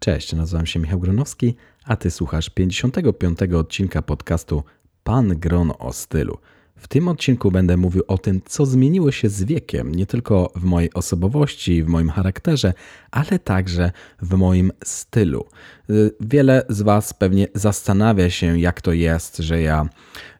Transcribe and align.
Cześć, 0.00 0.32
nazywam 0.32 0.66
się 0.66 0.80
Michał 0.80 0.98
Gronowski, 0.98 1.54
a 1.84 1.96
ty 1.96 2.10
słuchasz 2.10 2.50
55. 2.50 3.38
odcinka 3.42 4.02
podcastu 4.02 4.62
Pan 5.04 5.28
Gron 5.28 5.72
o 5.78 5.92
stylu. 5.92 6.38
W 6.76 6.88
tym 6.88 7.08
odcinku 7.08 7.50
będę 7.50 7.76
mówił 7.76 8.02
o 8.08 8.18
tym, 8.18 8.40
co 8.46 8.66
zmieniło 8.66 9.12
się 9.12 9.28
z 9.28 9.44
wiekiem, 9.44 9.94
nie 9.94 10.06
tylko 10.06 10.52
w 10.54 10.64
mojej 10.64 10.92
osobowości, 10.94 11.82
w 11.82 11.86
moim 11.86 12.10
charakterze, 12.10 12.74
ale 13.10 13.38
także 13.38 13.92
w 14.22 14.34
moim 14.34 14.72
stylu. 14.84 15.44
Y, 15.90 16.14
wiele 16.20 16.62
z 16.68 16.82
Was 16.82 17.14
pewnie 17.14 17.46
zastanawia 17.54 18.30
się, 18.30 18.60
jak 18.60 18.80
to 18.80 18.92
jest, 18.92 19.36
że 19.36 19.62
ja 19.62 19.88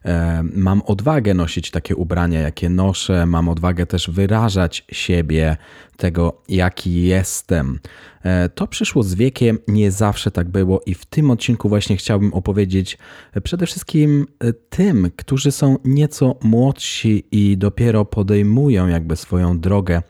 e, 0.05 0.43
mam 0.53 0.81
odwagę 0.81 1.33
nosić 1.33 1.71
takie 1.71 1.95
ubrania, 1.95 2.39
jakie 2.39 2.69
noszę, 2.69 3.25
mam 3.25 3.49
odwagę 3.49 3.85
też 3.85 4.09
wyrażać 4.09 4.85
siebie, 4.91 5.57
tego, 6.01 6.41
jaki 6.49 7.03
jestem. 7.03 7.79
E, 8.23 8.49
to 8.49 8.67
przyszło 8.67 9.03
z 9.03 9.15
wiekiem, 9.15 9.59
nie 9.67 9.91
zawsze 9.91 10.31
tak 10.31 10.49
było, 10.49 10.81
i 10.85 10.93
w 10.93 11.05
tym 11.05 11.31
odcinku 11.31 11.69
właśnie 11.69 11.97
chciałbym 11.97 12.33
opowiedzieć 12.33 12.97
przede 13.43 13.65
wszystkim 13.65 14.27
e, 14.39 14.53
tym, 14.53 15.11
którzy 15.15 15.51
są 15.51 15.77
nieco 15.85 16.35
młodsi 16.43 17.25
i 17.31 17.57
dopiero 17.57 18.05
podejmują 18.05 18.87
jakby 18.87 19.15
swoją 19.15 19.59
drogę 19.59 20.01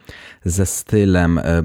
ze 0.44 0.66
stylem, 0.66 1.38
e, 1.38 1.62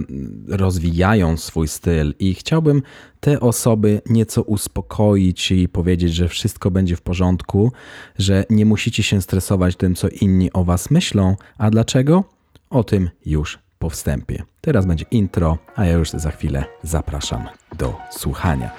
rozwijają 0.47 1.37
swój 1.37 1.67
styl, 1.67 2.13
i 2.19 2.33
chciałbym 2.33 2.81
te 3.19 3.39
osoby 3.39 4.01
nieco 4.09 4.41
uspokoić 4.41 5.51
i 5.51 5.69
powiedzieć, 5.69 6.13
że 6.13 6.27
wszystko 6.27 6.71
będzie 6.71 6.95
w 6.95 7.01
porządku, 7.01 7.71
że 8.19 8.45
nie 8.49 8.65
musicie 8.65 9.03
się 9.03 9.21
stresować 9.21 9.75
tym, 9.75 9.95
co 9.95 10.07
inni 10.09 10.53
o 10.53 10.63
Was 10.63 10.91
myślą. 10.91 11.35
A 11.57 11.69
dlaczego? 11.69 12.23
O 12.69 12.83
tym 12.83 13.09
już 13.25 13.59
po 13.79 13.89
wstępie. 13.89 14.43
Teraz 14.61 14.85
będzie 14.85 15.05
intro, 15.11 15.57
a 15.75 15.85
ja 15.85 15.93
już 15.93 16.09
za 16.09 16.31
chwilę 16.31 16.65
zapraszam 16.83 17.47
do 17.77 17.95
słuchania. 18.11 18.71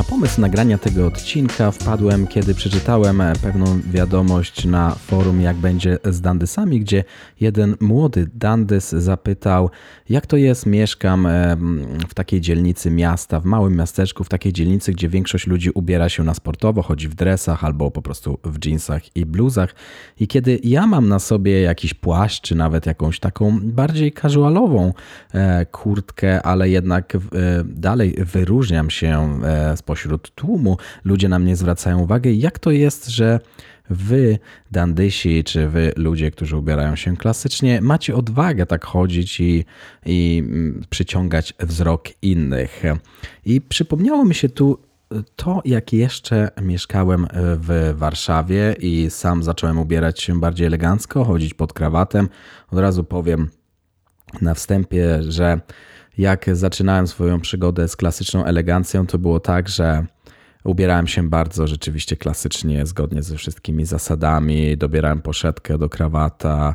Na 0.00 0.04
pomysł 0.04 0.40
nagrania 0.40 0.78
tego 0.78 1.06
odcinka 1.06 1.70
wpadłem, 1.70 2.26
kiedy 2.26 2.54
przeczytałem 2.54 3.20
e, 3.20 3.32
pewną 3.42 3.80
wiadomość 3.80 4.64
na 4.64 4.94
forum, 4.94 5.40
jak 5.40 5.56
będzie 5.56 5.98
z 6.04 6.20
Dandysami, 6.20 6.80
gdzie 6.80 7.04
jeden 7.40 7.76
młody 7.80 8.30
Dandys 8.34 8.90
zapytał, 8.90 9.70
jak 10.08 10.26
to 10.26 10.36
jest, 10.36 10.66
mieszkam 10.66 11.26
e, 11.26 11.56
w 12.08 12.14
takiej 12.14 12.40
dzielnicy 12.40 12.90
miasta, 12.90 13.40
w 13.40 13.44
małym 13.44 13.76
miasteczku, 13.76 14.24
w 14.24 14.28
takiej 14.28 14.52
dzielnicy, 14.52 14.92
gdzie 14.92 15.08
większość 15.08 15.46
ludzi 15.46 15.70
ubiera 15.70 16.08
się 16.08 16.24
na 16.24 16.34
sportowo, 16.34 16.82
chodzi 16.82 17.08
w 17.08 17.14
dresach 17.14 17.64
albo 17.64 17.90
po 17.90 18.02
prostu 18.02 18.38
w 18.44 18.66
jeansach 18.66 19.16
i 19.16 19.26
bluzach. 19.26 19.74
I 20.20 20.28
kiedy 20.28 20.60
ja 20.64 20.86
mam 20.86 21.08
na 21.08 21.18
sobie 21.18 21.60
jakiś 21.60 21.94
płaszcz, 21.94 22.40
czy 22.40 22.54
nawet 22.54 22.86
jakąś 22.86 23.20
taką 23.20 23.58
bardziej 23.62 24.12
casualową 24.12 24.92
e, 25.34 25.66
kurtkę, 25.66 26.42
ale 26.42 26.68
jednak 26.68 27.16
dalej 27.64 28.16
wyróżniam 28.18 28.90
się 28.90 29.40
spośród 29.90 30.34
tłumu, 30.34 30.76
ludzie 31.04 31.28
na 31.28 31.38
mnie 31.38 31.56
zwracają 31.56 31.98
uwagę. 31.98 32.32
Jak 32.32 32.58
to 32.58 32.70
jest, 32.70 33.08
że 33.08 33.40
wy, 33.90 34.38
dandysi, 34.70 35.44
czy 35.44 35.68
wy, 35.68 35.92
ludzie, 35.96 36.30
którzy 36.30 36.56
ubierają 36.56 36.96
się 36.96 37.16
klasycznie, 37.16 37.80
macie 37.80 38.16
odwagę 38.16 38.66
tak 38.66 38.84
chodzić 38.84 39.40
i, 39.40 39.64
i 40.06 40.42
mm, 40.44 40.84
przyciągać 40.90 41.54
wzrok 41.60 42.08
innych. 42.22 42.82
I 43.44 43.60
przypomniało 43.60 44.24
mi 44.24 44.34
się 44.34 44.48
tu 44.48 44.78
to, 45.36 45.62
jak 45.64 45.92
jeszcze 45.92 46.50
mieszkałem 46.62 47.26
w 47.34 47.94
Warszawie 47.96 48.76
i 48.78 49.10
sam 49.10 49.42
zacząłem 49.42 49.78
ubierać 49.78 50.20
się 50.20 50.40
bardziej 50.40 50.66
elegancko, 50.66 51.24
chodzić 51.24 51.54
pod 51.54 51.72
krawatem. 51.72 52.28
Od 52.70 52.78
razu 52.78 53.04
powiem 53.04 53.50
na 54.40 54.54
wstępie, 54.54 55.22
że 55.22 55.60
jak 56.18 56.46
zaczynałem 56.52 57.06
swoją 57.06 57.40
przygodę 57.40 57.88
z 57.88 57.96
klasyczną 57.96 58.44
elegancją, 58.44 59.06
to 59.06 59.18
było 59.18 59.40
tak, 59.40 59.68
że 59.68 60.06
ubierałem 60.64 61.06
się 61.06 61.28
bardzo 61.28 61.66
rzeczywiście 61.66 62.16
klasycznie, 62.16 62.86
zgodnie 62.86 63.22
ze 63.22 63.36
wszystkimi 63.36 63.84
zasadami. 63.84 64.76
Dobierałem 64.76 65.22
poszetkę 65.22 65.78
do 65.78 65.88
krawata, 65.88 66.74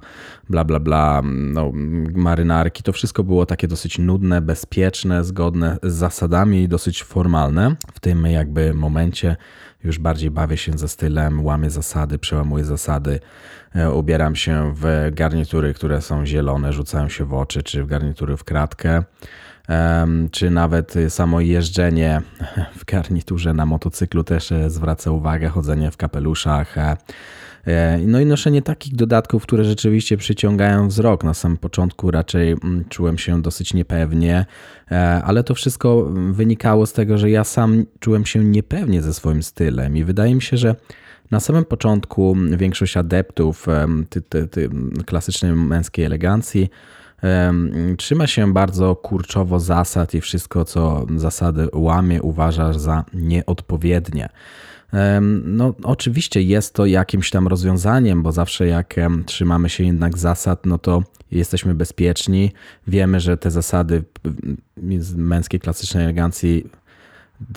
bla, 0.50 0.63
bla, 0.63 0.79
bla, 0.79 1.22
no, 1.23 1.72
marynarki. 2.16 2.84
To 2.84 2.94
wszystko 2.94 3.23
było 3.23 3.46
takie 3.46 3.68
dosyć 3.68 4.00
nudne, 4.00 4.41
bezpieczne, 4.41 5.23
zgodne 5.23 5.78
z 5.84 5.94
zasadami 5.94 6.62
i 6.62 6.67
dosyć 6.67 7.03
formalne. 7.03 7.75
W 7.94 8.00
tym 8.00 8.25
jakby 8.25 8.73
momencie 8.73 9.35
już 9.85 10.00
bardziej 10.00 10.31
bawię 10.31 10.57
się 10.57 10.78
ze 10.78 10.88
stylem, 10.88 11.46
łamię 11.46 11.69
zasady, 11.69 12.19
przełamuję 12.19 12.66
zasady. 12.66 13.19
E, 13.75 13.91
ubieram 13.91 14.35
się 14.35 14.73
w 14.75 15.09
garnitury, 15.12 15.73
które 15.73 16.01
są 16.01 16.25
zielone, 16.25 16.73
rzucają 16.73 17.09
się 17.09 17.25
w 17.25 17.34
oczy, 17.34 17.63
czy 17.63 17.84
w 17.84 17.88
garnitury 17.88 18.38
w 18.38 18.44
kratkę, 18.44 19.03
czy 20.31 20.50
nawet 20.50 20.94
samo 21.09 21.40
jeżdżenie 21.41 22.22
w 22.79 22.85
garniturze 22.85 23.53
na 23.53 23.66
motocyklu 23.66 24.23
też 24.23 24.51
e, 24.51 24.69
zwraca 24.69 25.12
uwagę, 25.12 25.50
chodzenie 25.50 25.91
w 25.91 25.97
kapeluszach. 25.97 26.75
E, 27.68 27.98
no 27.98 28.20
i 28.20 28.26
noszenie 28.26 28.62
takich 28.62 28.96
dodatków, 28.96 29.44
które 29.44 29.64
rzeczywiście 29.64 30.18
przyciągają 30.18 30.88
wzrok. 30.88 31.24
Na 31.24 31.34
samym 31.34 31.58
początku 31.58 32.12
raczej 32.12 32.52
mm, 32.52 32.86
czułem 32.90 33.18
się 33.18 33.42
dosyć 33.42 33.74
niepewnie, 33.74 34.46
ale 35.24 35.44
to 35.44 35.56
wszystko 35.56 36.12
wynikało 36.31 36.86
z 36.86 36.94
tego, 36.94 37.18
że 37.18 37.30
ja 37.30 37.44
sam 37.44 37.86
czułem 38.00 38.26
się 38.26 38.44
niepewnie 38.44 39.02
ze 39.02 39.14
swoim 39.14 39.44
stylem 39.44 39.98
i 39.98 40.03
wydaje 40.03 40.36
mi 40.36 40.42
się, 40.42 40.58
że 40.58 40.76
na 41.31 41.40
samym 41.40 41.66
początku 41.66 42.36
większość 42.58 42.98
adeptów 42.98 43.66
ty, 44.09 44.22
ty, 44.22 44.47
ty, 44.47 44.70
klasycznej 45.06 45.52
męskiej 45.52 46.06
elegancji 46.06 46.70
trzyma 47.97 48.28
się 48.28 48.53
bardzo 48.53 48.96
kurczowo 48.96 49.59
zasad 49.59 50.14
i 50.14 50.22
wszystko, 50.22 50.66
co 50.66 51.06
zasady 51.16 51.68
łamie, 51.74 52.22
uważa 52.22 52.74
za 52.74 53.06
nieodpowiednie. 53.14 54.30
No, 55.44 55.73
oczywiście 55.84 56.41
jest 56.41 56.73
to 56.73 56.85
jakimś 56.85 57.29
tam 57.29 57.47
rozwiązaniem, 57.47 58.23
bo 58.23 58.31
zawsze 58.31 58.68
jak 58.68 58.96
trzymamy 59.25 59.69
się 59.69 59.84
jednak 59.84 60.18
zasad, 60.18 60.66
no 60.66 60.78
to 60.78 61.03
jesteśmy 61.31 61.75
bezpieczni. 61.75 62.51
Wiemy, 62.88 63.19
że 63.19 63.38
te 63.38 63.51
zasady 63.51 64.03
męskiej 65.16 65.59
klasycznej 65.59 66.03
elegancji 66.03 66.69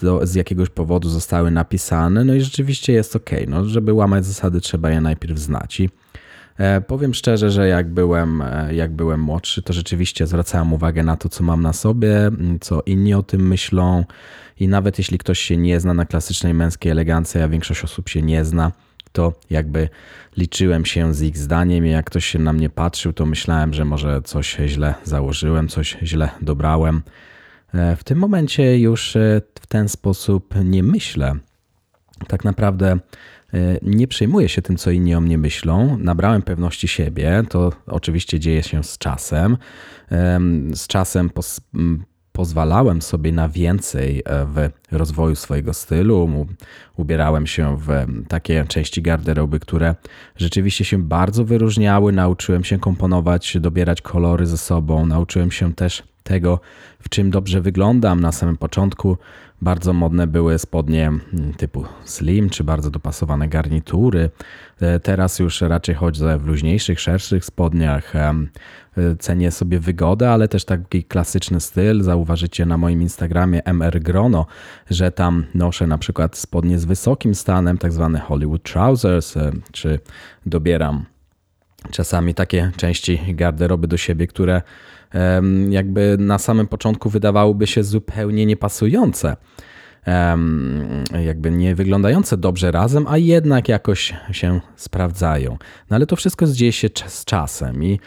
do, 0.03 0.27
z 0.27 0.35
jakiegoś 0.35 0.69
powodu 0.69 1.09
zostały 1.09 1.51
napisane, 1.51 2.25
no 2.25 2.35
i 2.35 2.41
rzeczywiście 2.41 2.93
jest 2.93 3.17
ok. 3.17 3.31
No, 3.49 3.65
żeby 3.65 3.93
łamać 3.93 4.27
zasady, 4.27 4.61
trzeba 4.61 4.91
je 4.91 5.01
najpierw 5.01 5.39
znać. 5.39 5.81
I 5.81 5.91
powiem 6.87 7.15
szczerze, 7.15 7.51
że 7.51 7.69
jak 7.69 7.89
byłem, 7.89 8.43
e, 8.43 8.75
jak 8.75 8.93
byłem 8.93 9.21
młodszy, 9.21 9.63
to 9.63 9.73
rzeczywiście 9.73 10.27
zwracałem 10.27 10.73
uwagę 10.73 11.03
na 11.03 11.17
to, 11.17 11.29
co 11.29 11.45
mam 11.45 11.63
na 11.63 11.73
sobie, 11.73 12.31
co 12.61 12.83
inni 12.87 13.15
o 13.15 13.23
tym 13.23 13.49
myślą. 13.49 14.05
I 14.61 14.69
nawet 14.69 14.99
jeśli 14.99 15.19
ktoś 15.19 15.39
się 15.39 15.57
nie 15.57 15.81
zna 15.81 15.95
na 15.95 16.07
klasycznej 16.07 16.55
męskiej 16.55 16.93
elegancji, 16.93 17.41
a 17.41 17.49
większość 17.49 17.85
osób 17.85 18.09
się 18.09 18.23
nie 18.23 18.45
zna, 18.45 18.73
to 19.13 19.33
jakby 19.51 19.89
liczyłem 20.37 20.85
się 20.85 21.15
z 21.15 21.23
ich 21.23 21.39
zdaniem 21.39 21.87
i 21.87 21.91
jak 21.91 22.07
ktoś 22.07 22.25
się 22.25 22.39
na 22.39 22.53
mnie 22.53 22.71
patrzył, 22.71 23.13
to 23.13 23.27
myślałem, 23.27 23.75
że 23.75 23.85
może 23.85 24.23
coś 24.23 24.57
źle 24.67 24.95
założyłem, 25.05 25.69
coś 25.69 25.97
źle 26.03 26.29
dobrałem. 26.41 27.03
E, 27.75 27.97
w 27.97 28.05
tym 28.05 28.19
momencie 28.19 28.79
już 28.79 29.17
e, 29.17 29.43
w 29.61 29.67
ten 29.67 29.89
sposób 29.89 30.55
nie 30.65 30.83
myślę. 30.83 31.37
Tak 32.27 32.45
naprawdę 32.45 32.93
e, 32.93 32.99
nie 33.83 34.09
przejmuję 34.09 34.49
się 34.49 34.63
tym, 34.63 34.77
co 34.77 34.91
inni 34.91 35.15
o 35.15 35.21
mnie 35.21 35.39
myślą. 35.39 35.99
Nabrałem 35.99 36.43
pewności 36.43 36.89
siebie. 36.89 37.43
To 37.49 37.73
oczywiście 37.87 38.41
dzieje 38.41 38.63
się 38.63 38.85
z 38.85 38.99
czasem. 38.99 39.57
Z 40.75 40.87
czasem 40.87 41.31
pos 41.31 41.61
pozwalałem 42.33 43.03
sobie 43.03 43.33
na 43.33 43.49
więcej 43.49 44.23
w 44.27 44.69
rozwoju 44.93 45.35
swojego 45.35 45.75
stylu. 45.75 46.47
Ubierałem 46.97 47.47
się 47.47 47.79
w 47.79 47.89
takie 48.29 48.65
części 48.69 49.03
garderoby, 49.03 49.61
które 49.61 49.95
rzeczywiście 50.37 50.85
się 50.85 50.99
bardzo 50.99 51.45
wyróżniały. 51.45 52.13
Nauczyłem 52.13 52.65
się 52.65 52.79
komponować, 52.79 53.57
dobierać 53.61 54.03
kolory 54.03 54.47
ze 54.47 54.59
sobą. 54.59 55.07
Nauczyłem 55.07 55.51
się 55.51 55.75
też 55.75 56.03
tego, 56.29 56.61
w 57.01 57.09
czym 57.09 57.31
dobrze 57.31 57.61
wyglądam. 57.61 58.21
Na 58.21 58.33
samym 58.33 58.57
początku 58.57 59.17
bardzo 59.63 59.93
modne 59.93 60.27
były 60.27 60.59
spodnie 60.59 61.07
mm, 61.07 61.55
typu 61.57 61.85
slim, 62.05 62.51
czy 62.51 62.65
bardzo 62.65 62.91
dopasowane 62.91 63.49
garnitury. 63.49 64.31
E, 64.81 65.01
teraz 65.01 65.39
już 65.39 65.61
raczej 65.61 65.95
chodzę 65.95 66.39
w 66.39 66.47
luźniejszych, 66.47 67.01
szerszych 67.01 67.45
spodniach. 67.45 68.17
E, 68.17 68.35
cenię 69.19 69.51
sobie 69.51 69.81
wygodę, 69.81 70.31
ale 70.31 70.49
też 70.49 70.65
taki 70.65 71.05
klasyczny 71.05 71.61
styl. 71.61 72.03
Zauważycie 72.03 72.67
na 72.67 72.77
moim 72.77 73.03
Instagramie 73.03 73.65
MR 73.65 74.01
Grono, 74.01 74.47
że 74.91 75.13
tam 75.13 75.45
noszę 75.55 75.87
na 75.87 75.99
przykład 75.99 76.37
spodnie 76.37 76.79
z 76.79 76.85
wysokim 76.85 77.35
stanem, 77.35 77.79
tak 77.79 77.93
zwane 77.93 78.19
Hollywood 78.19 78.63
trousers, 78.63 79.37
e, 79.37 79.53
czy 79.73 79.99
dobieram 80.47 81.05
czasami 81.91 82.35
takie 82.35 82.73
części 82.77 83.35
garderoby 83.35 83.89
do 83.89 83.97
siebie, 83.97 84.27
które 84.27 84.63
jakby 85.69 86.17
na 86.19 86.39
samym 86.39 86.67
początku 86.67 87.11
wydawałyby 87.11 87.67
się 87.67 87.85
zupełnie 87.85 88.47
niepasujące. 88.47 89.37
jakby 91.25 91.51
nie 91.51 91.75
wyglądające 91.75 92.37
dobrze 92.37 92.71
razem, 92.71 93.07
a 93.09 93.19
jednak 93.19 93.69
jakoś 93.69 94.15
się 94.33 94.61
sprawdzają. 94.77 95.59
No 95.91 95.97
ale 95.97 96.07
to 96.07 96.17
wszystko 96.17 96.47
dzieje 96.47 96.73
się 96.73 96.89
z 97.07 97.25
czasem 97.25 97.85
i 97.85 98.01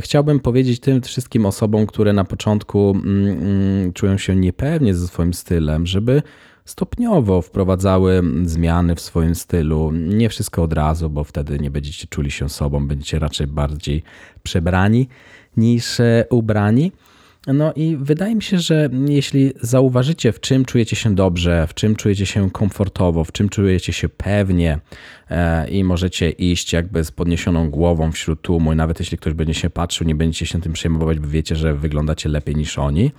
chciałbym 0.00 0.40
powiedzieć 0.40 0.80
tym 0.80 1.02
wszystkim 1.02 1.46
osobom, 1.46 1.86
które 1.86 2.12
na 2.12 2.24
początku 2.24 2.90
mm, 2.90 3.26
mm, 3.28 3.92
czują 3.92 4.18
się 4.18 4.36
niepewnie 4.36 4.94
ze 4.94 5.06
swoim 5.06 5.34
stylem, 5.34 5.86
żeby 5.86 6.22
stopniowo 6.68 7.42
wprowadzały 7.42 8.22
zmiany 8.44 8.94
w 8.94 9.00
swoim 9.00 9.34
stylu. 9.34 9.90
Nie 9.92 10.28
wszystko 10.28 10.62
od 10.62 10.72
razu, 10.72 11.10
bo 11.10 11.24
wtedy 11.24 11.58
nie 11.58 11.70
będziecie 11.70 12.06
czuli 12.06 12.30
się 12.30 12.48
sobą, 12.48 12.88
będziecie 12.88 13.18
raczej 13.18 13.46
bardziej 13.46 14.02
przebrani 14.42 15.08
niż 15.58 16.00
ubrani. 16.30 16.92
No 17.46 17.72
i 17.72 17.96
wydaje 17.96 18.34
mi 18.34 18.42
się, 18.42 18.58
że 18.58 18.88
jeśli 19.08 19.52
zauważycie, 19.60 20.32
w 20.32 20.40
czym 20.40 20.64
czujecie 20.64 20.96
się 20.96 21.14
dobrze, 21.14 21.66
w 21.66 21.74
czym 21.74 21.96
czujecie 21.96 22.26
się 22.26 22.50
komfortowo, 22.50 23.24
w 23.24 23.32
czym 23.32 23.48
czujecie 23.48 23.92
się 23.92 24.08
pewnie 24.08 24.78
e, 25.30 25.68
i 25.68 25.84
możecie 25.84 26.30
iść 26.30 26.72
jakby 26.72 27.04
z 27.04 27.10
podniesioną 27.10 27.70
głową 27.70 28.12
wśród 28.12 28.42
tłumu, 28.42 28.72
i 28.72 28.76
nawet 28.76 29.00
jeśli 29.00 29.18
ktoś 29.18 29.34
będzie 29.34 29.54
się 29.54 29.70
patrzył, 29.70 30.06
nie 30.06 30.14
będziecie 30.14 30.46
się 30.46 30.60
tym 30.60 30.72
przejmować, 30.72 31.18
bo 31.18 31.28
wiecie, 31.28 31.56
że 31.56 31.74
wyglądacie 31.74 32.28
lepiej 32.28 32.56
niż 32.56 32.78
oni, 32.78 33.12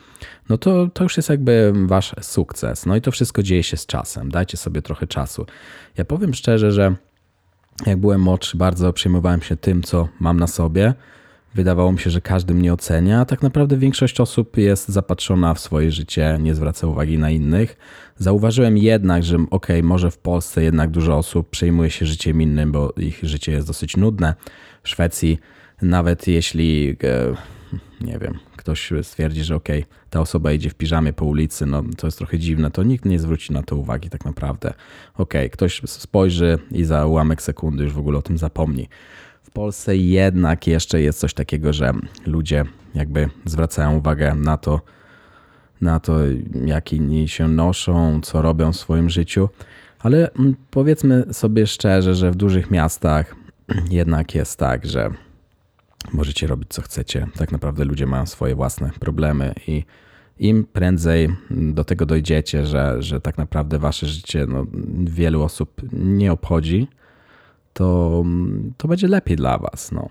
no 0.49 0.57
to, 0.57 0.87
to 0.87 1.03
już 1.03 1.17
jest 1.17 1.29
jakby 1.29 1.73
wasz 1.85 2.15
sukces. 2.21 2.85
No 2.85 2.95
i 2.95 3.01
to 3.01 3.11
wszystko 3.11 3.43
dzieje 3.43 3.63
się 3.63 3.77
z 3.77 3.85
czasem. 3.85 4.31
Dajcie 4.31 4.57
sobie 4.57 4.81
trochę 4.81 5.07
czasu. 5.07 5.45
Ja 5.97 6.05
powiem 6.05 6.33
szczerze, 6.33 6.71
że 6.71 6.95
jak 7.85 7.97
byłem 7.97 8.21
młodszy, 8.21 8.57
bardzo 8.57 8.93
przejmowałem 8.93 9.41
się 9.41 9.57
tym, 9.57 9.83
co 9.83 10.07
mam 10.19 10.39
na 10.39 10.47
sobie 10.47 10.93
Wydawało 11.55 11.91
mi 11.91 11.99
się, 11.99 12.09
że 12.09 12.21
każdy 12.21 12.53
mnie 12.53 12.73
ocenia, 12.73 13.21
a 13.21 13.25
tak 13.25 13.41
naprawdę 13.41 13.77
większość 13.77 14.19
osób 14.19 14.57
jest 14.57 14.89
zapatrzona 14.89 15.53
w 15.53 15.59
swoje 15.59 15.91
życie, 15.91 16.37
nie 16.41 16.55
zwraca 16.55 16.87
uwagi 16.87 17.17
na 17.17 17.29
innych. 17.29 17.77
Zauważyłem 18.17 18.77
jednak, 18.77 19.23
że 19.23 19.37
ok, 19.51 19.67
może 19.83 20.11
w 20.11 20.17
Polsce 20.17 20.63
jednak 20.63 20.91
dużo 20.91 21.17
osób 21.17 21.49
przejmuje 21.49 21.89
się 21.89 22.05
życiem 22.05 22.41
innym, 22.41 22.71
bo 22.71 22.93
ich 22.97 23.19
życie 23.23 23.51
jest 23.51 23.67
dosyć 23.67 23.97
nudne. 23.97 24.35
W 24.83 24.89
Szwecji, 24.89 25.39
nawet 25.81 26.27
jeśli, 26.27 26.97
e, 27.03 27.35
nie 28.01 28.19
wiem, 28.19 28.39
ktoś 28.57 28.93
stwierdzi, 29.01 29.43
że 29.43 29.55
ok, 29.55 29.67
ta 30.09 30.19
osoba 30.19 30.51
idzie 30.51 30.69
w 30.69 30.75
piżamie 30.75 31.13
po 31.13 31.25
ulicy, 31.25 31.65
no 31.65 31.83
to 31.97 32.07
jest 32.07 32.17
trochę 32.17 32.39
dziwne, 32.39 32.71
to 32.71 32.83
nikt 32.83 33.05
nie 33.05 33.19
zwróci 33.19 33.53
na 33.53 33.63
to 33.63 33.75
uwagi 33.75 34.09
tak 34.09 34.25
naprawdę. 34.25 34.73
Ok, 35.17 35.33
ktoś 35.51 35.81
spojrzy 35.85 36.59
i 36.71 36.83
za 36.83 37.05
ułamek 37.05 37.41
sekundy 37.41 37.83
już 37.83 37.93
w 37.93 37.99
ogóle 37.99 38.17
o 38.17 38.21
tym 38.21 38.37
zapomni. 38.37 38.87
W 39.49 39.51
Polsce 39.51 39.97
jednak 39.97 40.67
jeszcze 40.67 41.01
jest 41.01 41.19
coś 41.19 41.33
takiego, 41.33 41.73
że 41.73 41.93
ludzie 42.25 42.65
jakby 42.95 43.29
zwracają 43.45 43.97
uwagę 43.97 44.35
na 44.35 44.57
to, 44.57 44.81
na 45.81 45.99
to, 45.99 46.17
jak 46.65 46.93
inni 46.93 47.27
się 47.27 47.47
noszą, 47.47 48.21
co 48.21 48.41
robią 48.41 48.71
w 48.71 48.75
swoim 48.75 49.09
życiu. 49.09 49.49
Ale 49.99 50.31
mm, 50.31 50.55
powiedzmy 50.71 51.25
sobie 51.31 51.67
szczerze, 51.67 52.15
że 52.15 52.31
w 52.31 52.35
dużych 52.35 52.71
miastach 52.71 53.35
jednak 53.91 54.35
jest 54.35 54.59
tak, 54.59 54.85
że 54.85 55.11
możecie 56.13 56.47
robić 56.47 56.69
co 56.69 56.81
chcecie. 56.81 57.27
Tak 57.37 57.51
naprawdę 57.51 57.85
ludzie 57.85 58.05
mają 58.05 58.25
swoje 58.25 58.55
własne 58.55 58.91
problemy 58.99 59.53
i 59.67 59.83
im 60.39 60.63
prędzej 60.73 61.29
do 61.51 61.83
tego 61.83 62.05
dojdziecie, 62.05 62.65
że, 62.65 62.95
że 62.99 63.21
tak 63.21 63.37
naprawdę 63.37 63.79
wasze 63.79 64.07
życie 64.07 64.45
no, 64.47 64.65
wielu 65.03 65.43
osób 65.43 65.81
nie 65.93 66.31
obchodzi, 66.31 66.87
to, 67.73 68.23
to 68.77 68.87
będzie 68.87 69.07
lepiej 69.07 69.37
dla 69.37 69.57
Was. 69.57 69.91
No. 69.91 70.09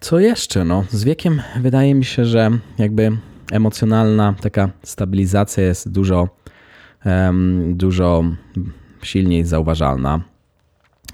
Co 0.00 0.18
jeszcze? 0.18 0.64
No, 0.64 0.84
z 0.90 1.04
wiekiem 1.04 1.42
wydaje 1.60 1.94
mi 1.94 2.04
się, 2.04 2.24
że 2.24 2.50
jakby 2.78 3.10
emocjonalna 3.52 4.34
taka 4.40 4.70
stabilizacja 4.82 5.64
jest 5.64 5.90
dużo, 5.90 6.28
um, 7.04 7.74
dużo 7.76 8.24
silniej 9.02 9.44
zauważalna. 9.44 10.20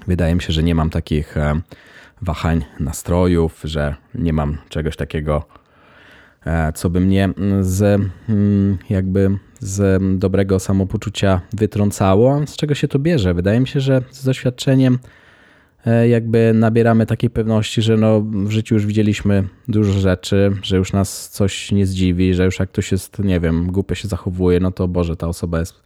Wydaje 0.07 0.35
mi 0.35 0.41
się, 0.41 0.53
że 0.53 0.63
nie 0.63 0.75
mam 0.75 0.89
takich 0.89 1.35
wahań 2.21 2.65
nastrojów, 2.79 3.61
że 3.63 3.95
nie 4.15 4.33
mam 4.33 4.57
czegoś 4.69 4.95
takiego, 4.95 5.45
co 6.75 6.89
by 6.89 6.99
mnie 6.99 7.29
z 7.61 8.01
mm, 8.29 8.77
jakby 8.89 9.37
z 9.59 10.01
dobrego 10.19 10.59
samopoczucia 10.59 11.41
wytrącało. 11.53 12.47
Z 12.47 12.55
czego 12.55 12.75
się 12.75 12.87
to 12.87 12.99
bierze? 12.99 13.33
Wydaje 13.33 13.59
mi 13.59 13.67
się, 13.67 13.79
że 13.79 14.01
z 14.11 14.25
doświadczeniem 14.25 14.99
E, 15.85 16.09
jakby 16.09 16.51
nabieramy 16.53 17.05
takiej 17.05 17.29
pewności, 17.29 17.81
że 17.81 17.97
no 17.97 18.21
w 18.21 18.51
życiu 18.51 18.75
już 18.75 18.85
widzieliśmy 18.85 19.47
dużo 19.67 19.91
rzeczy, 19.99 20.51
że 20.61 20.77
już 20.77 20.93
nas 20.93 21.29
coś 21.29 21.71
nie 21.71 21.85
zdziwi, 21.85 22.33
że 22.33 22.45
już 22.45 22.59
jak 22.59 22.69
ktoś 22.69 22.91
jest, 22.91 23.19
nie 23.19 23.39
wiem, 23.39 23.71
głupio 23.71 23.95
się 23.95 24.07
zachowuje, 24.07 24.59
no 24.59 24.71
to 24.71 24.87
Boże, 24.87 25.15
ta 25.15 25.27
osoba 25.27 25.59
jest 25.59 25.83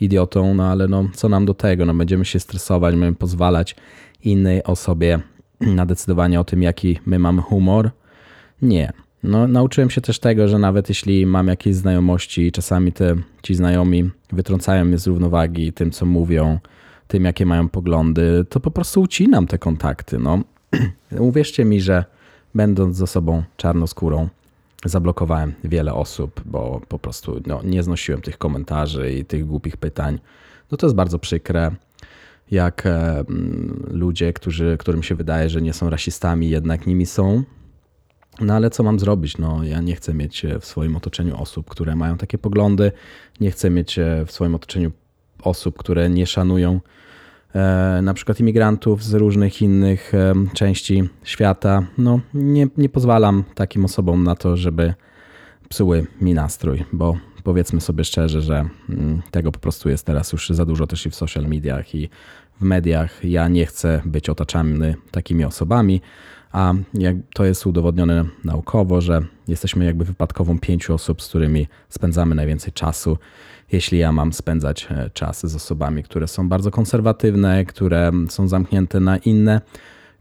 idiotą, 0.00 0.54
no 0.54 0.64
ale 0.64 0.88
no 0.88 1.08
co 1.14 1.28
nam 1.28 1.46
do 1.46 1.54
tego, 1.54 1.86
no 1.86 1.94
będziemy 1.94 2.24
się 2.24 2.40
stresować, 2.40 2.94
będziemy 2.94 3.14
pozwalać 3.14 3.76
innej 4.24 4.64
osobie 4.64 5.20
na 5.60 5.86
decydowanie 5.86 6.40
o 6.40 6.44
tym, 6.44 6.62
jaki 6.62 6.98
my 7.06 7.18
mamy 7.18 7.42
humor. 7.42 7.90
Nie. 8.62 8.92
No, 9.22 9.48
nauczyłem 9.48 9.90
się 9.90 10.00
też 10.00 10.18
tego, 10.18 10.48
że 10.48 10.58
nawet 10.58 10.88
jeśli 10.88 11.26
mam 11.26 11.48
jakieś 11.48 11.74
znajomości, 11.74 12.52
czasami 12.52 12.92
te, 12.92 13.16
ci 13.42 13.54
znajomi 13.54 14.10
wytrącają 14.32 14.84
mnie 14.84 14.98
z 14.98 15.06
równowagi 15.06 15.72
tym, 15.72 15.90
co 15.90 16.06
mówią, 16.06 16.58
tym, 17.08 17.24
jakie 17.24 17.46
mają 17.46 17.68
poglądy, 17.68 18.44
to 18.48 18.60
po 18.60 18.70
prostu 18.70 19.00
ucinam 19.00 19.46
te 19.46 19.58
kontakty. 19.58 20.18
No. 20.18 20.40
Uwierzcie 21.18 21.64
mi, 21.64 21.80
że 21.80 22.04
będąc 22.54 22.96
ze 22.96 23.06
sobą 23.06 23.42
czarnoskórą, 23.56 24.28
zablokowałem 24.84 25.52
wiele 25.64 25.94
osób, 25.94 26.40
bo 26.44 26.80
po 26.88 26.98
prostu 26.98 27.40
no, 27.46 27.60
nie 27.64 27.82
znosiłem 27.82 28.20
tych 28.20 28.38
komentarzy 28.38 29.12
i 29.12 29.24
tych 29.24 29.46
głupich 29.46 29.76
pytań. 29.76 30.18
No 30.70 30.76
to 30.76 30.86
jest 30.86 30.96
bardzo 30.96 31.18
przykre, 31.18 31.70
jak 32.50 32.88
ludzie, 33.90 34.32
którzy, 34.32 34.76
którym 34.78 35.02
się 35.02 35.14
wydaje, 35.14 35.48
że 35.48 35.62
nie 35.62 35.72
są 35.72 35.90
rasistami, 35.90 36.50
jednak 36.50 36.86
nimi 36.86 37.06
są. 37.06 37.42
No 38.40 38.54
ale 38.54 38.70
co 38.70 38.82
mam 38.82 38.98
zrobić? 38.98 39.38
No, 39.38 39.64
ja 39.64 39.80
nie 39.80 39.96
chcę 39.96 40.14
mieć 40.14 40.46
w 40.60 40.66
swoim 40.66 40.96
otoczeniu 40.96 41.36
osób, 41.36 41.70
które 41.70 41.96
mają 41.96 42.16
takie 42.16 42.38
poglądy. 42.38 42.92
Nie 43.40 43.50
chcę 43.50 43.70
mieć 43.70 43.98
w 44.26 44.32
swoim 44.32 44.54
otoczeniu 44.54 44.92
osób, 45.42 45.78
które 45.78 46.10
nie 46.10 46.26
szanują 46.26 46.80
E, 47.54 48.00
na 48.02 48.14
przykład 48.14 48.40
imigrantów 48.40 49.04
z 49.04 49.14
różnych 49.14 49.62
innych 49.62 50.14
e, 50.14 50.34
części 50.54 51.08
świata, 51.24 51.86
no 51.98 52.20
nie, 52.34 52.68
nie 52.76 52.88
pozwalam 52.88 53.44
takim 53.54 53.84
osobom 53.84 54.24
na 54.24 54.34
to, 54.34 54.56
żeby 54.56 54.94
psuły 55.68 56.06
mi 56.20 56.34
nastrój, 56.34 56.84
bo 56.92 57.16
powiedzmy 57.44 57.80
sobie 57.80 58.04
szczerze, 58.04 58.42
że 58.42 58.68
mm, 58.88 59.22
tego 59.30 59.52
po 59.52 59.58
prostu 59.58 59.88
jest 59.88 60.06
teraz 60.06 60.32
już 60.32 60.50
za 60.50 60.66
dużo 60.66 60.86
też 60.86 61.06
i 61.06 61.10
w 61.10 61.14
social 61.14 61.44
mediach 61.44 61.94
i 61.94 62.08
w 62.62 62.64
mediach. 62.64 63.24
Ja 63.24 63.48
nie 63.48 63.66
chcę 63.66 64.02
być 64.04 64.28
otaczany 64.28 64.94
takimi 65.10 65.44
osobami, 65.44 66.00
a 66.52 66.74
jak 66.94 67.16
to 67.34 67.44
jest 67.44 67.66
udowodnione 67.66 68.24
naukowo, 68.44 69.00
że 69.00 69.20
jesteśmy 69.48 69.84
jakby 69.84 70.04
wypadkową 70.04 70.58
pięciu 70.58 70.94
osób, 70.94 71.22
z 71.22 71.28
którymi 71.28 71.66
spędzamy 71.88 72.34
najwięcej 72.34 72.72
czasu 72.72 73.18
jeśli 73.72 73.98
ja 73.98 74.12
mam 74.12 74.32
spędzać 74.32 74.88
e, 74.90 75.10
czas 75.14 75.46
z 75.46 75.56
osobami, 75.56 76.02
które 76.02 76.28
są 76.28 76.48
bardzo 76.48 76.70
konserwatywne, 76.70 77.64
które 77.64 78.10
są 78.28 78.48
zamknięte 78.48 79.00
na 79.00 79.16
inne 79.16 79.60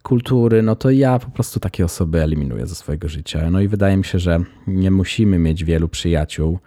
kultury, 0.03 0.62
no 0.62 0.75
to 0.75 0.89
ja 0.89 1.19
po 1.19 1.31
prostu 1.31 1.60
takie 1.60 1.86
osoby 1.86 2.21
eliminuję 2.21 2.67
ze 2.67 2.75
swojego 2.75 3.10
życia. 3.10 3.51
No 3.51 3.62
i 3.62 3.67
wydaje 3.67 3.98
mi 3.98 4.05
się, 4.05 4.19
że 4.19 4.39
nie 4.67 4.91
musimy 4.91 5.39
mieć 5.39 5.63
wielu 5.63 5.89
przyjaciół, 5.89 6.60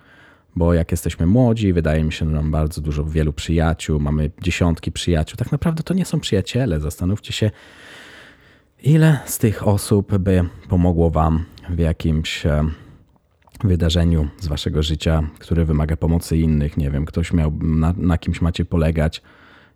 bo 0.56 0.75
jak 0.75 0.90
jesteśmy 0.90 1.26
młodzi, 1.26 1.73
wydaje 1.73 2.04
mi 2.04 2.12
się, 2.12 2.26
że 2.26 2.32
mam 2.32 2.50
bardzo 2.50 2.80
dużo, 2.80 3.04
wielu 3.04 3.32
przyjaciół, 3.32 4.00
mamy 4.00 4.30
dziesiątki 4.42 4.92
przyjaciół. 4.92 5.37
Tak 5.37 5.52
naprawdę 5.52 5.82
to 5.82 5.94
nie 5.94 6.04
są 6.04 6.20
przyjaciele. 6.20 6.80
Zastanówcie 6.80 7.32
się, 7.32 7.50
ile 8.82 9.18
z 9.26 9.38
tych 9.38 9.68
osób 9.68 10.18
by 10.18 10.44
pomogło 10.68 11.11
Wam 11.11 11.44
w 11.70 11.78
jakimś 11.78 12.46
e, 12.46 12.64
wydarzeniu 13.64 14.28
z 14.40 14.46
waszego 14.46 14.82
życia, 14.82 15.23
które 15.38 15.64
wymaga 15.64 15.96
pomocy 15.96 16.37
innych, 16.37 16.76
nie 16.76 16.90
wiem, 16.90 17.04
ktoś 17.04 17.32
miał, 17.32 17.52
na, 17.62 17.94
na 17.96 18.18
kimś 18.18 18.40
macie 18.40 18.64
polegać, 18.64 19.23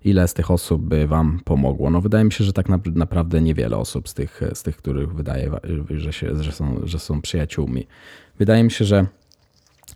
ile 0.04 0.28
z 0.28 0.35
tych 0.35 0.50
osób 0.50 0.82
by 0.82 1.06
wam 1.06 1.40
pomogło? 1.44 1.90
No 1.90 2.00
wydaje 2.00 2.25
mi 2.25 2.32
się, 2.32 2.44
że 2.44 2.52
tak 2.52 2.66
naprawdę 2.94 3.40
niewiele 3.40 3.76
osób 3.76 4.08
z 4.08 4.14
tych, 4.14 4.40
z 4.54 4.62
tych 4.62 4.76
których 4.76 5.14
wydaje, 5.14 5.50
że, 5.90 6.12
się, 6.12 6.42
że, 6.42 6.52
są, 6.52 6.80
że 6.85 6.99
są 6.99 7.23
przyjaciółmi. 7.23 7.87
Wydaje 8.38 8.64
mi 8.64 8.70
się, 8.70 8.85
że 8.85 9.06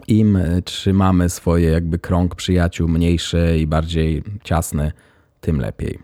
im 0.08 0.38
trzymamy 0.64 1.28
swoje 1.28 1.70
jakby 1.70 1.99
krąg 1.99 2.34
przyjaciół 2.34 2.88
mniejszy 2.88 3.58
i 3.61 3.66
bardziej 3.66 4.22
ciasny, 4.44 4.92
tym 5.40 5.61
lepiej. 5.61 5.99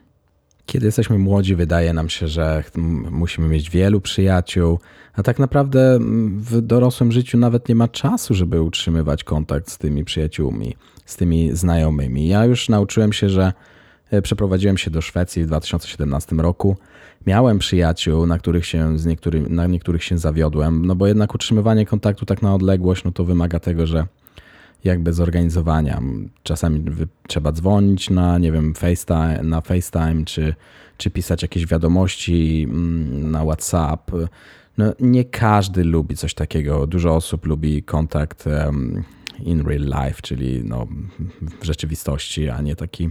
Kiedy 0.66 0.86
jesteśmy 0.86 1.18
młodzi, 1.18 1.54
wydaje 1.54 1.92
nam 1.92 2.08
się, 2.08 2.28
że 2.28 2.64
musimy 3.10 3.48
mieć 3.48 3.70
wielu 3.70 4.00
przyjaciół, 4.00 4.78
a 5.14 5.22
tak 5.22 5.38
naprawdę 5.38 5.98
w 6.36 6.60
dorosłym 6.60 7.12
życiu 7.12 7.38
nawet 7.38 7.68
nie 7.68 7.74
ma 7.74 7.88
czasu, 7.88 8.34
żeby 8.34 8.62
utrzymywać 8.62 9.24
kontakt 9.24 9.70
z 9.70 9.78
tymi 9.78 10.04
przyjaciółmi, 10.04 10.76
z 11.04 11.16
tymi 11.16 11.56
znajomymi. 11.56 12.28
Ja 12.28 12.44
już 12.44 12.68
nauczyłem 12.68 13.12
się, 13.12 13.28
że 13.28 13.52
e, 14.10 14.22
przeprowadziłem 14.22 14.78
się 14.78 14.90
do 14.90 15.00
Szwecji 15.00 15.44
w 15.44 15.46
2017 15.46 16.36
roku. 16.36 16.76
Miałem 17.26 17.58
przyjaciół, 17.58 18.26
na 18.26 18.38
których 18.38 18.66
się, 18.66 18.98
z 18.98 19.06
niektórymi, 19.06 19.50
na 19.50 19.66
niektórych 19.66 20.04
się 20.04 20.18
zawiodłem, 20.18 20.86
no 20.86 20.94
bo 20.96 21.06
jednak 21.06 21.34
utrzymywanie 21.34 21.86
kontaktu 21.86 22.26
tak 22.26 22.42
na 22.42 22.54
odległość, 22.54 23.04
no 23.04 23.12
to 23.12 23.24
wymaga 23.24 23.60
tego, 23.60 23.86
że 23.86 24.06
jakby 24.84 25.12
zorganizowania. 25.12 26.00
Czasami 26.42 26.84
trzeba 27.26 27.52
dzwonić 27.52 28.10
na, 28.10 28.38
nie 28.38 28.52
wiem, 28.52 28.74
FaceTime, 28.74 29.42
na 29.42 29.60
FaceTime, 29.60 30.24
czy, 30.24 30.54
czy 30.96 31.10
pisać 31.10 31.42
jakieś 31.42 31.66
wiadomości 31.66 32.66
mm, 32.70 33.30
na 33.30 33.44
WhatsApp. 33.44 34.10
No, 34.78 34.92
nie 35.00 35.24
każdy 35.24 35.84
lubi 35.84 36.16
coś 36.16 36.34
takiego. 36.34 36.86
Dużo 36.86 37.16
osób 37.16 37.46
lubi 37.46 37.82
kontakt 37.82 38.44
in 39.44 39.66
real 39.66 40.04
life, 40.04 40.22
czyli 40.22 40.62
no, 40.64 40.86
w 41.60 41.64
rzeczywistości, 41.64 42.48
a 42.48 42.60
nie 42.60 42.76
taki 42.76 43.10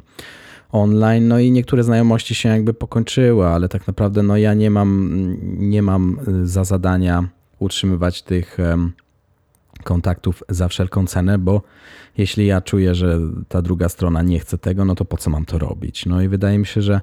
online. 0.72 1.28
No 1.28 1.40
i 1.40 1.52
niektóre 1.52 1.84
znajomości 1.84 2.36
się 2.36 2.50
jakby 2.50 2.74
pokończyły, 2.74 3.48
ale 3.48 3.70
tak 3.70 3.88
naprawdę 3.88 4.24
no, 4.24 4.38
ja 4.38 4.54
nie 4.54 4.72
mam, 4.72 5.38
nie 5.58 5.82
mam 5.82 6.20
za 6.44 6.64
zadania 6.64 7.28
utrzymywać 7.60 8.22
tych 8.22 8.58
kontaktów 9.84 10.44
za 10.50 10.68
wszelką 10.68 11.08
cenę, 11.08 11.38
bo 11.38 11.62
jeśli 12.18 12.46
ja 12.46 12.62
czuję, 12.62 12.96
że 12.96 13.20
ta 13.48 13.62
druga 13.62 13.90
strona 13.90 14.22
nie 14.22 14.40
chce 14.40 14.58
tego, 14.58 14.86
no 14.86 14.96
to 14.96 15.06
po 15.06 15.18
co 15.18 15.30
mam 15.30 15.46
to 15.46 15.60
robić? 15.60 16.06
No 16.06 16.22
i 16.22 16.28
wydaje 16.28 16.58
mi 16.58 16.66
się, 16.66 16.82
że 16.82 17.02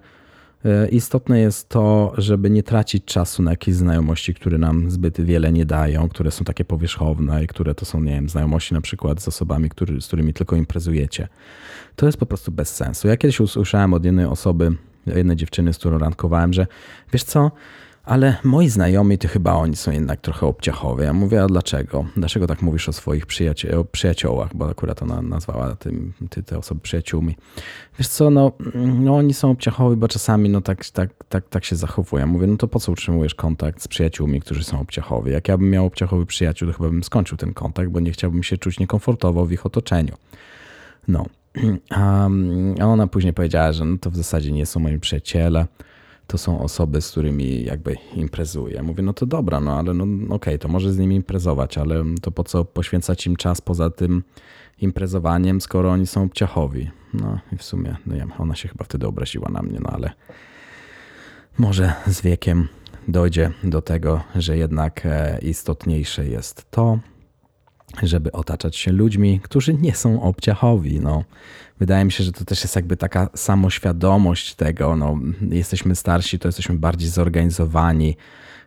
istotne 0.91 1.41
jest 1.41 1.69
to, 1.69 2.13
żeby 2.19 2.51
nie 2.51 2.63
tracić 2.63 3.05
czasu 3.05 3.43
na 3.43 3.51
jakieś 3.51 3.75
znajomości, 3.75 4.35
które 4.35 4.59
nam 4.59 4.91
zbyt 4.91 5.21
wiele 5.21 5.53
nie 5.53 5.67
dają, 5.67 6.09
które 6.09 6.31
są 6.31 6.45
takie 6.45 6.65
powierzchowne 6.65 7.45
i 7.45 7.47
które 7.47 7.75
to 7.75 7.85
są, 7.85 8.01
nie 8.01 8.13
wiem, 8.13 8.29
znajomości 8.29 8.75
na 8.75 8.81
przykład 8.81 9.23
z 9.23 9.29
osobami, 9.29 9.69
który, 9.69 10.01
z 10.01 10.07
którymi 10.07 10.33
tylko 10.33 10.57
imprezujecie. 10.57 11.29
To 11.97 12.07
jest 12.07 12.19
po 12.19 12.27
prostu 12.27 12.53
bez 12.53 12.77
sensu. 12.77 13.09
Ja 13.09 13.17
kiedyś 13.17 13.41
usłyszałem 13.41 13.95
od 13.95 14.05
jednej 14.05 14.27
osoby, 14.27 14.73
jednej 15.07 15.37
dziewczyny, 15.37 15.73
z 15.73 15.79
którą 15.79 15.99
rankowałem, 15.99 16.53
że 16.53 16.67
wiesz 17.13 17.25
co, 17.25 17.51
ale 18.05 18.37
moi 18.45 18.69
znajomi 18.69 19.19
to 19.19 19.29
chyba 19.29 19.53
oni 19.53 19.77
są 19.77 19.91
jednak 19.91 20.21
trochę 20.21 20.47
obciachowi. 20.47 21.03
Ja 21.03 21.13
mówię, 21.13 21.43
a 21.43 21.47
dlaczego? 21.47 22.05
Dlaczego 22.17 22.47
tak 22.47 22.63
mówisz 22.63 22.89
o 22.89 22.93
swoich 22.93 23.27
przyjaci 23.27 23.71
o 23.71 23.85
przyjaciołach? 23.85 24.57
Bo 24.57 24.69
akurat 24.69 25.03
ona 25.03 25.23
nazwała 25.23 25.77
tym, 25.77 26.13
ty, 26.31 26.43
te 26.43 26.59
osoby 26.59 26.81
przyjaciółmi. 26.81 27.37
Wiesz 27.99 28.09
co, 28.09 28.31
no, 28.31 28.53
no 28.75 29.17
oni 29.17 29.35
są 29.35 29.51
obciachowi, 29.51 29.97
bo 29.97 30.09
czasami 30.09 30.49
no 30.49 30.61
tak, 30.61 30.85
tak, 30.91 31.11
tak, 31.29 31.49
tak 31.49 31.65
się 31.65 31.77
zachowują. 31.77 32.27
Mówię, 32.27 32.47
no 32.47 32.57
to 32.57 32.69
po 32.69 32.81
co 32.81 32.93
utrzymujesz 32.93 33.35
kontakt 33.35 33.83
z 33.83 33.89
przyjaciółmi, 33.89 34.41
którzy 34.41 34.65
są 34.65 34.81
obciachowi? 34.81 35.33
Jak 35.33 35.49
ja 35.49 35.59
bym 35.59 35.71
miał 35.71 35.87
obciachowy 35.87 36.27
przyjaciół, 36.27 36.69
to 36.69 36.77
chyba 36.77 36.89
bym 36.89 37.05
skończył 37.05 37.39
ten 37.39 37.55
kontakt, 37.55 37.91
bo 37.91 38.01
nie 38.01 38.13
chciałbym 38.13 38.43
się 38.43 38.59
czuć 38.59 38.81
niekomfortowo 38.81 39.47
w 39.47 39.53
ich 39.53 39.67
otoczeniu. 39.67 40.15
No. 41.09 41.27
A 42.81 42.85
ona 42.85 43.07
później 43.07 43.33
powiedziała, 43.33 43.73
że 43.73 43.85
no 43.85 43.99
to 43.99 44.11
w 44.11 44.17
zasadzie 44.17 44.53
nie 44.53 44.67
są 44.67 44.81
moi 44.81 44.99
przyjaciele 44.99 45.67
to 46.27 46.39
są 46.39 46.61
osoby, 46.61 47.01
z 47.01 47.11
którymi 47.11 47.65
jakby 47.65 47.97
imprezuję. 48.15 48.83
Mówię, 48.83 49.03
no 49.03 49.13
to 49.13 49.27
dobra, 49.27 49.61
no 49.61 49.79
ale 49.79 49.95
no 49.95 50.05
okej, 50.05 50.31
okay, 50.31 50.59
to 50.59 50.69
może 50.69 50.93
z 50.93 50.99
nimi 50.99 51.17
imprezować, 51.17 51.79
ale 51.79 52.05
to 52.23 52.31
po 52.31 52.45
co 52.45 52.65
poświęcać 52.65 53.27
im 53.27 53.37
czas 53.37 53.61
poza 53.61 53.91
tym 53.91 54.23
imprezowaniem, 54.81 55.61
skoro 55.61 55.91
oni 55.91 56.07
są 56.07 56.23
obciachowi. 56.23 56.91
No 57.15 57.39
i 57.53 57.57
w 57.57 57.63
sumie, 57.63 57.97
no 58.07 58.17
ja, 58.17 58.27
ona 58.39 58.55
się 58.55 58.69
chyba 58.69 58.85
wtedy 58.85 59.07
obraziła 59.07 59.51
na 59.51 59.63
mnie, 59.63 59.79
no 59.81 59.91
ale 59.91 60.11
może 61.59 61.95
z 62.07 62.21
wiekiem 62.21 62.69
dojdzie 63.09 63.51
do 63.65 63.83
tego, 63.83 64.21
że 64.37 64.57
jednak 64.57 65.07
e, 65.07 65.39
istotniejsze 65.43 66.27
jest 66.27 66.71
to, 66.71 66.99
żeby 68.03 68.33
otaczać 68.33 68.77
się 68.77 68.93
ludźmi, 68.93 69.41
którzy 69.43 69.75
nie 69.75 69.95
są 69.95 70.23
obciachowi. 70.23 71.01
No, 71.01 71.25
wydaje 71.79 72.05
mi 72.05 72.13
się, 72.13 72.25
że 72.25 72.33
to 72.33 72.45
też 72.45 72.63
jest 72.63 72.77
jakby 72.77 72.97
taka 72.97 73.29
samoświadomość 73.35 74.55
tego. 74.55 74.97
No, 74.97 75.19
jesteśmy 75.51 75.95
starsi, 75.95 76.39
to 76.39 76.49
jesteśmy 76.49 76.75
bardziej 76.75 77.09
zorganizowani. 77.09 78.17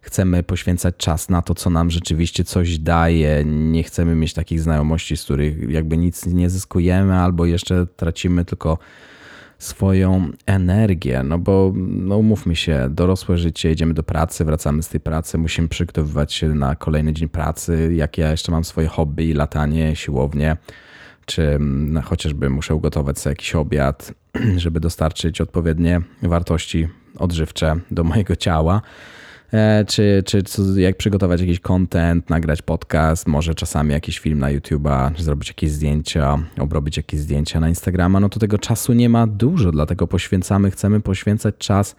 Chcemy 0.02 0.44
poświęcać 0.44 0.96
czas 0.98 1.30
na 1.30 1.42
to, 1.42 1.56
co 1.56 1.70
nam 1.70 1.92
rzeczywiście 1.92 2.44
coś 2.44 2.78
daje. 2.78 3.44
Nie 3.46 3.84
chcemy 3.84 4.16
mieć 4.16 4.34
takich 4.34 4.62
znajomości, 4.62 5.18
z 5.18 5.24
których 5.24 5.70
jakby 5.70 5.98
nic 5.98 6.26
nie 6.26 6.50
zyskujemy, 6.50 7.16
albo 7.16 7.46
jeszcze 7.46 7.88
tracimy 7.88 8.46
tylko 8.46 8.78
swoją 9.60 10.30
energię, 10.46 11.24
no 11.24 11.38
bo 11.38 11.74
no 11.76 12.18
umówmy 12.18 12.56
się, 12.56 12.88
dorosłe 12.90 13.38
życie, 13.38 13.72
idziemy 13.72 13.94
do 13.94 14.04
pracy, 14.04 14.46
wracamy 14.46 14.84
z 14.84 14.90
tej 14.90 15.00
pracy, 15.00 15.38
musimy 15.38 15.68
przygotowywać 15.68 16.34
się 16.34 16.48
na 16.50 16.76
kolejny 16.76 17.14
dzień 17.14 17.30
pracy, 17.30 17.90
jak 17.96 18.18
ja 18.18 18.32
jeszcze 18.32 18.52
mam 18.52 18.64
swoje 18.64 18.88
hobby, 18.88 19.34
latanie, 19.34 19.96
siłownie, 19.96 20.58
czy 21.26 21.58
no, 21.60 22.02
chociażby 22.02 22.50
muszę 22.50 22.76
ugotować 22.76 23.20
sobie 23.20 23.32
jakiś 23.32 23.56
obiad, 23.56 24.14
żeby 24.56 24.80
dostarczyć 24.80 25.42
odpowiednie 25.42 26.02
wartości 26.22 26.88
odżywcze 27.20 27.76
do 27.92 28.04
mojego 28.04 28.36
ciała, 28.36 28.82
E, 29.54 29.86
czy, 29.86 30.24
czy, 30.26 30.44
jak 30.76 30.98
przygotować 30.98 31.42
jakiś 31.42 31.60
content, 31.60 32.30
nagrać 32.30 32.62
podcast, 32.62 33.28
może 33.28 33.56
czasami 33.56 33.92
jakiś 33.92 34.20
film 34.20 34.40
na 34.40 34.48
YouTube'a, 34.54 35.22
zrobić 35.22 35.48
jakieś 35.48 35.72
zdjęcia, 35.72 36.38
obrobić 36.60 36.98
jakieś 36.98 37.20
zdjęcia 37.20 37.60
na 37.60 37.70
Instagrama, 37.70 38.20
no 38.20 38.30
to 38.30 38.40
tego 38.40 38.58
czasu 38.58 38.94
nie 38.94 39.10
ma 39.10 39.28
dużo, 39.28 39.72
dlatego 39.72 40.08
poświęcamy, 40.08 40.72
chcemy 40.72 41.02
poświęcać 41.02 41.56
czas 41.58 41.96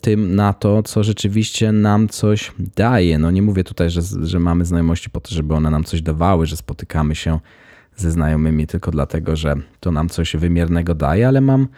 tym 0.00 0.34
na 0.34 0.52
to, 0.52 0.82
co 0.82 1.04
rzeczywiście 1.04 1.72
nam 1.72 2.08
coś 2.08 2.52
daje. 2.76 3.18
No 3.18 3.30
nie 3.30 3.42
mówię 3.42 3.64
tutaj, 3.64 3.90
że, 3.90 4.00
że 4.22 4.40
mamy 4.40 4.64
znajomości 4.64 5.10
po 5.10 5.20
to, 5.20 5.34
żeby 5.34 5.54
one 5.54 5.70
nam 5.70 5.84
coś 5.84 6.02
dawały, 6.02 6.46
że 6.46 6.56
spotykamy 6.56 7.14
się 7.14 7.38
ze 7.96 8.10
znajomymi 8.10 8.66
tylko 8.66 8.90
dlatego, 8.90 9.36
że 9.36 9.54
to 9.80 9.92
nam 9.92 10.08
coś 10.08 10.36
wymiernego 10.36 10.94
daje, 10.94 11.28
ale 11.28 11.40
mam 11.40 11.68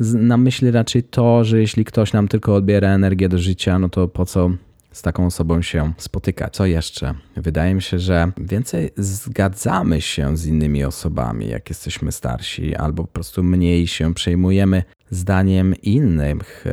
na 0.00 0.36
myśli 0.36 0.70
raczej 0.70 1.02
to, 1.02 1.44
że 1.44 1.60
jeśli 1.60 1.84
ktoś 1.84 2.12
nam 2.12 2.28
tylko 2.28 2.54
odbiera 2.54 2.88
energię 2.88 3.28
do 3.28 3.38
życia, 3.38 3.78
no 3.78 3.88
to 3.88 4.08
po 4.08 4.26
co 4.26 4.50
z 4.92 5.02
taką 5.02 5.26
osobą 5.26 5.62
się 5.62 5.92
spotykać. 5.98 6.54
Co 6.54 6.66
jeszcze? 6.66 7.14
Wydaje 7.36 7.74
mi 7.74 7.82
się, 7.82 7.98
że 7.98 8.32
więcej 8.38 8.90
zgadzamy 8.96 10.00
się 10.00 10.36
z 10.36 10.46
innymi 10.46 10.84
osobami, 10.84 11.48
jak 11.48 11.68
jesteśmy 11.68 12.12
starsi, 12.12 12.76
albo 12.76 13.02
po 13.02 13.12
prostu 13.12 13.42
mniej 13.42 13.86
się 13.86 14.14
przejmujemy 14.14 14.82
zdaniem 15.10 15.74
innych, 15.82 16.64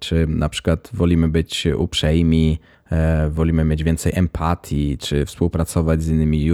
czy 0.00 0.26
na 0.26 0.48
przykład 0.48 0.90
wolimy 0.92 1.28
być 1.28 1.66
uprzejmi, 1.76 2.58
e, 2.90 3.30
wolimy 3.30 3.64
mieć 3.64 3.84
więcej 3.84 4.12
empatii, 4.14 4.98
czy 4.98 5.26
współpracować 5.26 6.02
z 6.02 6.08
innymi 6.08 6.50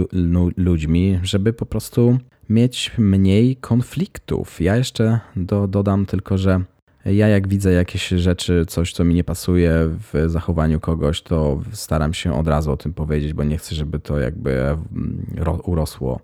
ludźmi, 0.57 1.19
żeby 1.23 1.53
po 1.53 1.65
prostu 1.65 2.19
mieć 2.49 2.91
mniej 2.97 3.55
konfliktów. 3.55 4.61
Ja 4.61 4.75
jeszcze 4.75 5.19
do, 5.35 5.67
dodam 5.67 6.05
tylko, 6.05 6.37
że 6.37 6.61
ja 7.05 7.27
jak 7.27 7.47
widzę 7.47 7.71
jakieś 7.71 8.07
rzeczy, 8.07 8.65
coś 8.67 8.93
co 8.93 9.03
mi 9.03 9.13
nie 9.13 9.23
pasuje 9.23 9.71
w 10.13 10.29
zachowaniu 10.29 10.79
kogoś, 10.79 11.21
to 11.21 11.61
staram 11.71 12.13
się 12.13 12.33
od 12.33 12.47
razu 12.47 12.71
o 12.71 12.77
tym 12.77 12.93
powiedzieć, 12.93 13.33
bo 13.33 13.43
nie 13.43 13.57
chcę, 13.57 13.75
żeby 13.75 13.99
to 13.99 14.19
jakby 14.19 14.51
mm, 14.51 15.25
urosło 15.63 16.19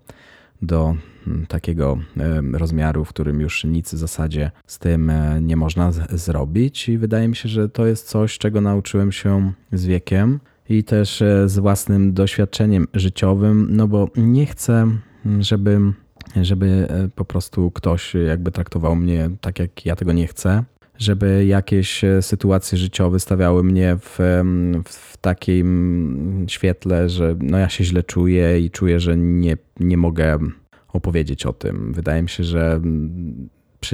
do 0.62 0.96
mm, 1.26 1.46
takiego 1.46 1.98
rozmiaru, 2.52 3.04
w 3.04 3.08
którym 3.08 3.40
już 3.40 3.64
nic 3.64 3.94
w 3.94 3.98
zasadzie 3.98 4.50
z 4.66 4.78
tym 4.78 5.10
e, 5.10 5.40
nie 5.40 5.56
można 5.56 5.92
zrobić. 6.10 6.88
I 6.88 6.98
wydaje 6.98 7.28
mi 7.28 7.36
się, 7.36 7.48
że 7.48 7.68
to 7.68 7.86
jest 7.86 8.08
coś, 8.08 8.38
czego 8.38 8.60
nauczyłem 8.60 9.12
się 9.12 9.52
z 9.72 9.86
wiekiem 9.86 10.40
i 10.68 10.84
też 10.84 11.22
e, 11.22 11.48
z 11.48 11.58
własnym 11.58 12.12
doświadczeniem 12.12 12.86
życiowym, 12.94 13.68
no 13.70 13.88
bo 13.88 14.08
nie 14.16 14.46
chcę, 14.46 14.88
żeby 15.40 15.80
żeby 16.44 16.86
e, 16.90 17.08
po 17.14 17.24
prostu 17.24 17.70
ktoś 17.70 18.14
jakby 18.14 18.52
traktował 18.52 18.96
mnie 18.96 19.30
tak, 19.40 19.58
jak 19.58 19.86
ja 19.86 19.96
tego 19.96 20.12
nie 20.12 20.26
chcę, 20.26 20.64
żeby 20.98 21.46
jakieś 21.46 22.04
e, 22.04 22.22
sytuacje 22.22 22.78
życiowe 22.78 23.20
stawiały 23.20 23.64
mnie 23.64 23.96
w, 24.00 24.18
w 24.84 25.16
takim 25.16 26.46
świetle, 26.48 27.08
że 27.08 27.36
no 27.40 27.58
ja 27.58 27.68
się 27.68 27.84
źle 27.84 28.02
czuję 28.02 28.60
i 28.60 28.70
czuję, 28.70 29.00
że 29.00 29.16
nie, 29.16 29.56
nie 29.80 29.96
mogę 29.96 30.38
opowiedzieć 30.92 31.46
o 31.46 31.52
tym. 31.52 31.92
Wydaje 31.92 32.22
mi 32.22 32.28
się, 32.28 32.44
że 32.44 32.80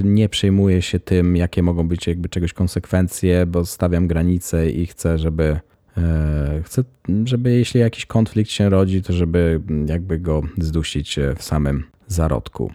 nie 0.04 0.28
przejmuję 0.28 0.82
się 0.82 1.00
tym, 1.00 1.36
jakie 1.36 1.62
mogą 1.62 1.88
być 1.88 2.06
jakby 2.06 2.28
czegoś 2.28 2.52
konsekwencje, 2.52 3.46
bo 3.46 3.66
stawiam 3.66 4.06
granice 4.06 4.70
i 4.70 4.86
chcę, 4.86 5.18
żeby 5.18 5.60
e, 5.96 6.62
chcę, 6.64 6.84
żeby 7.24 7.52
jeśli 7.52 7.80
jakiś 7.80 8.06
konflikt 8.06 8.50
się 8.50 8.68
rodzi, 8.68 9.02
to 9.02 9.12
żeby 9.12 9.60
jakby 9.86 10.18
go 10.18 10.42
zdusić 10.58 11.18
w 11.36 11.42
samym 11.42 11.84
zarodku. 12.06 12.72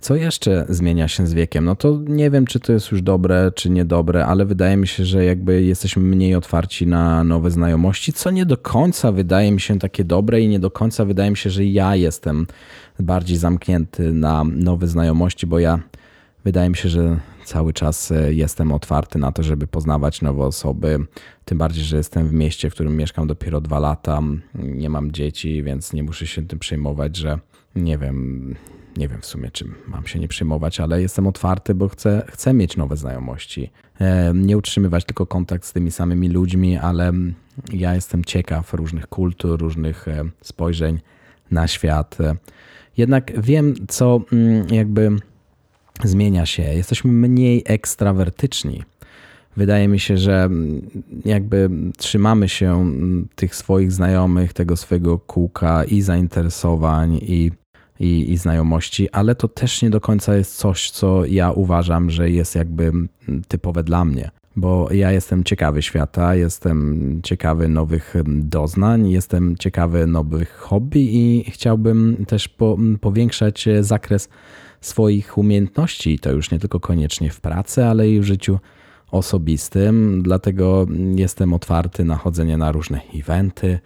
Co 0.00 0.14
jeszcze 0.14 0.66
zmienia 0.68 1.08
się 1.08 1.26
z 1.26 1.34
wiekiem? 1.34 1.64
No 1.64 1.76
to 1.76 1.98
nie 2.06 2.30
wiem, 2.30 2.46
czy 2.46 2.60
to 2.60 2.72
jest 2.72 2.92
już 2.92 3.02
dobre, 3.02 3.52
czy 3.54 3.70
niedobre, 3.70 4.26
ale 4.26 4.44
wydaje 4.44 4.76
mi 4.76 4.86
się, 4.86 5.04
że 5.04 5.24
jakby 5.24 5.62
jesteśmy 5.62 6.02
mniej 6.02 6.34
otwarci 6.34 6.86
na 6.86 7.24
nowe 7.24 7.50
znajomości, 7.50 8.12
co 8.12 8.30
nie 8.30 8.46
do 8.46 8.56
końca 8.56 9.12
wydaje 9.12 9.52
mi 9.52 9.60
się 9.60 9.78
takie 9.78 10.04
dobre 10.04 10.40
i 10.40 10.48
nie 10.48 10.58
do 10.58 10.70
końca 10.70 11.04
wydaje 11.04 11.30
mi 11.30 11.36
się, 11.36 11.50
że 11.50 11.64
ja 11.64 11.96
jestem 11.96 12.46
bardziej 13.00 13.36
zamknięty 13.36 14.12
na 14.12 14.44
nowe 14.44 14.86
znajomości, 14.86 15.46
bo 15.46 15.58
ja 15.58 15.78
wydaje 16.44 16.70
mi 16.70 16.76
się, 16.76 16.88
że 16.88 17.20
cały 17.46 17.72
czas 17.72 18.12
e, 18.12 18.34
jestem 18.34 18.72
otwarty 18.72 19.18
na 19.18 19.32
to, 19.32 19.42
żeby 19.42 19.66
poznawać 19.66 20.22
nowe 20.22 20.44
osoby. 20.44 20.98
Tym 21.44 21.58
bardziej, 21.58 21.84
że 21.84 21.96
jestem 21.96 22.28
w 22.28 22.32
mieście, 22.32 22.70
w 22.70 22.74
którym 22.74 22.96
mieszkam 22.96 23.26
dopiero 23.26 23.60
dwa 23.60 23.78
lata, 23.78 24.22
nie 24.54 24.90
mam 24.90 25.12
dzieci, 25.12 25.62
więc 25.62 25.92
nie 25.92 26.02
muszę 26.02 26.26
się 26.26 26.46
tym 26.46 26.58
przejmować, 26.58 27.16
że 27.16 27.38
nie 27.76 27.98
wiem, 27.98 28.54
nie 28.96 29.08
wiem 29.08 29.20
w 29.20 29.26
sumie, 29.26 29.50
czym 29.50 29.74
mam 29.88 30.06
się 30.06 30.18
nie 30.18 30.28
przejmować, 30.28 30.80
ale 30.80 31.02
jestem 31.02 31.26
otwarty, 31.26 31.74
bo 31.74 31.88
chcę, 31.88 32.22
chcę 32.28 32.52
mieć 32.52 32.76
nowe 32.76 32.96
znajomości. 32.96 33.70
E, 34.00 34.32
nie 34.34 34.58
utrzymywać 34.58 35.04
tylko 35.04 35.26
kontakt 35.26 35.64
z 35.64 35.72
tymi 35.72 35.90
samymi 35.90 36.28
ludźmi, 36.28 36.76
ale 36.76 37.12
ja 37.72 37.94
jestem 37.94 38.24
ciekaw 38.24 38.74
różnych 38.74 39.06
kultur, 39.06 39.60
różnych 39.60 40.08
e, 40.08 40.24
spojrzeń 40.42 41.00
na 41.50 41.68
świat. 41.68 42.18
Jednak 42.96 43.40
wiem, 43.40 43.74
co 43.88 44.20
jakby 44.70 45.10
zmienia 46.04 46.46
się. 46.46 46.62
Jesteśmy 46.62 47.12
mniej 47.12 47.62
ekstrawertyczni. 47.66 48.82
Wydaje 49.56 49.88
mi 49.88 50.00
się, 50.00 50.18
że 50.18 50.44
mm, 50.44 50.90
jakby 51.24 51.70
trzymamy 51.96 52.48
się 52.48 52.80
mm, 52.80 53.28
tych 53.34 53.56
swoich 53.56 53.92
znajomych, 53.92 54.52
tego 54.52 54.76
swojego 54.76 55.18
kółka 55.18 55.84
i 55.84 56.02
zainteresowań, 56.02 57.18
i, 57.22 57.50
i, 58.00 58.32
i 58.32 58.36
znajomości, 58.36 59.10
ale 59.10 59.34
to 59.34 59.48
też 59.48 59.82
nie 59.82 59.90
do 59.90 60.00
końca 60.00 60.36
jest 60.36 60.56
coś, 60.56 60.90
co 60.90 61.24
ja 61.24 61.52
uważam, 61.52 62.10
że 62.10 62.30
jest 62.30 62.54
jakby 62.54 62.92
typowe 63.48 63.84
dla 63.84 64.04
mnie 64.04 64.30
bo 64.56 64.92
ja 64.92 65.12
jestem 65.12 65.44
ciekawy 65.44 65.82
świata, 65.82 66.34
jestem 66.34 67.20
ciekawy 67.22 67.68
nowych 67.68 68.14
doznań, 68.26 69.10
jestem 69.10 69.56
ciekawy 69.56 70.06
nowych 70.06 70.56
hobby 70.56 71.16
i 71.16 71.50
chciałbym 71.50 72.24
też 72.28 72.48
po, 72.48 72.76
powiększać 73.00 73.68
zakres 73.80 74.28
swoich 74.80 75.38
umiejętności. 75.38 76.18
To 76.18 76.32
już 76.32 76.50
nie 76.50 76.58
tylko 76.58 76.80
koniecznie 76.80 77.30
w 77.30 77.40
pracy, 77.40 77.84
ale 77.84 78.08
i 78.08 78.20
w 78.20 78.24
życiu 78.24 78.58
osobistym. 79.10 80.22
Dlatego 80.22 80.86
jestem 81.14 81.54
otwarty 81.54 82.04
na 82.04 82.16
chodzenie 82.16 82.56
na 82.56 82.72
różne 82.72 83.00
eventy, 83.14 83.78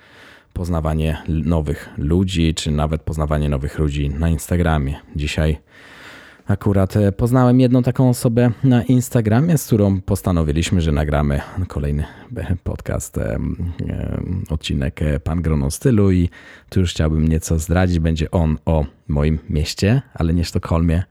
poznawanie 0.52 1.22
nowych 1.28 1.88
ludzi, 1.98 2.54
czy 2.54 2.70
nawet 2.70 3.02
poznawanie 3.02 3.48
nowych 3.48 3.78
ludzi 3.78 4.10
na 4.10 4.28
Instagramie. 4.28 4.96
Dzisiaj 5.16 5.58
Akurat 6.50 6.96
e, 6.96 7.12
poznałem 7.12 7.60
jedną 7.60 7.82
taką 7.82 8.08
osobę 8.08 8.50
na 8.64 8.82
Instagramie, 8.82 9.58
z 9.58 9.66
którą 9.66 10.00
postanowiliśmy, 10.00 10.80
że 10.80 10.92
nagramy 10.92 11.40
kolejny 11.68 12.04
e, 12.36 12.56
podcast, 12.64 13.18
e, 13.18 13.38
odcinek 14.48 15.00
Pan 15.24 15.42
Grono 15.42 15.70
Stylu 15.70 16.10
i 16.10 16.28
tu 16.68 16.80
już 16.80 16.90
chciałbym 16.90 17.28
nieco 17.28 17.58
zdradzić. 17.58 17.98
Będzie 17.98 18.30
on 18.30 18.58
o 18.66 18.84
moim 19.08 19.38
mieście, 19.48 20.02
ale 20.14 20.34
nie 20.34 20.44
Sztokholmie. 20.44 21.02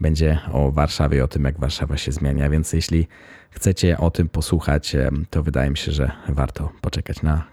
Będzie 0.00 0.38
o 0.52 0.72
Warszawie, 0.72 1.24
o 1.24 1.28
tym 1.28 1.44
jak 1.44 1.60
Warszawa 1.60 1.96
się 1.96 2.12
zmienia, 2.12 2.50
więc 2.50 2.72
jeśli 2.72 3.06
chcecie 3.50 3.98
o 3.98 4.10
tym 4.10 4.28
posłuchać, 4.28 4.96
to 5.30 5.42
wydaje 5.42 5.70
mi 5.70 5.76
się, 5.76 5.92
że 5.92 6.10
warto 6.28 6.72
poczekać 6.80 7.22
na 7.22 7.44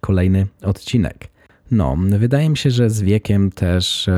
kolejny 0.00 0.46
odcinek. 0.62 1.28
No, 1.70 1.96
wydaje 1.98 2.50
mi 2.50 2.56
się, 2.56 2.70
że 2.70 2.90
z 2.90 3.02
wiekiem 3.02 3.50
też 3.50 4.10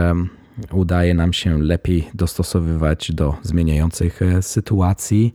udaje 0.73 1.15
nam 1.15 1.33
się 1.33 1.63
lepiej 1.63 2.09
dostosowywać 2.15 3.13
do 3.13 3.35
zmieniających 3.43 4.23
e, 4.23 4.43
sytuacji, 4.43 5.35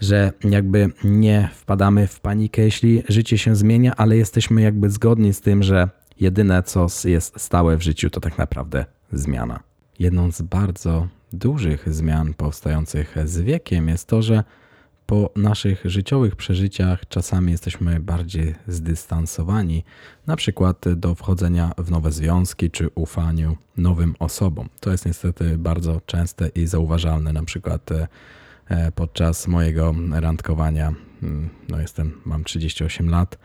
że 0.00 0.32
jakby 0.44 0.90
nie 1.04 1.48
wpadamy 1.54 2.06
w 2.06 2.20
panikę, 2.20 2.62
jeśli 2.62 3.02
życie 3.08 3.38
się 3.38 3.56
zmienia, 3.56 3.96
ale 3.96 4.16
jesteśmy 4.16 4.62
jakby 4.62 4.90
zgodni 4.90 5.32
z 5.32 5.40
tym, 5.40 5.62
że 5.62 5.88
jedyne 6.20 6.62
co 6.62 6.86
jest 7.04 7.40
stałe 7.40 7.76
w 7.76 7.82
życiu 7.82 8.10
to 8.10 8.20
tak 8.20 8.38
naprawdę 8.38 8.84
zmiana. 9.12 9.60
Jedną 9.98 10.30
z 10.30 10.42
bardzo 10.42 11.08
dużych 11.32 11.94
zmian 11.94 12.34
powstających 12.34 13.16
z 13.24 13.40
wiekiem 13.40 13.88
jest 13.88 14.08
to, 14.08 14.22
że 14.22 14.44
po 15.12 15.30
naszych 15.36 15.82
życiowych 15.84 16.36
przeżyciach 16.36 17.08
czasami 17.08 17.52
jesteśmy 17.52 18.00
bardziej 18.00 18.54
zdystansowani, 18.68 19.84
na 20.26 20.36
przykład 20.36 20.84
do 20.96 21.14
wchodzenia 21.14 21.72
w 21.78 21.90
nowe 21.90 22.12
związki 22.12 22.70
czy 22.70 22.90
ufaniu 22.94 23.56
nowym 23.76 24.14
osobom. 24.18 24.68
To 24.80 24.90
jest 24.90 25.06
niestety 25.06 25.58
bardzo 25.58 26.00
częste 26.06 26.48
i 26.48 26.66
zauważalne, 26.66 27.32
na 27.32 27.42
przykład 27.42 27.90
e, 27.92 28.92
podczas 28.92 29.48
mojego 29.48 29.94
randkowania. 30.12 30.92
Mm, 31.22 31.48
no 31.68 31.80
jestem, 31.80 32.20
mam 32.24 32.44
38 32.44 33.10
lat. 33.10 33.38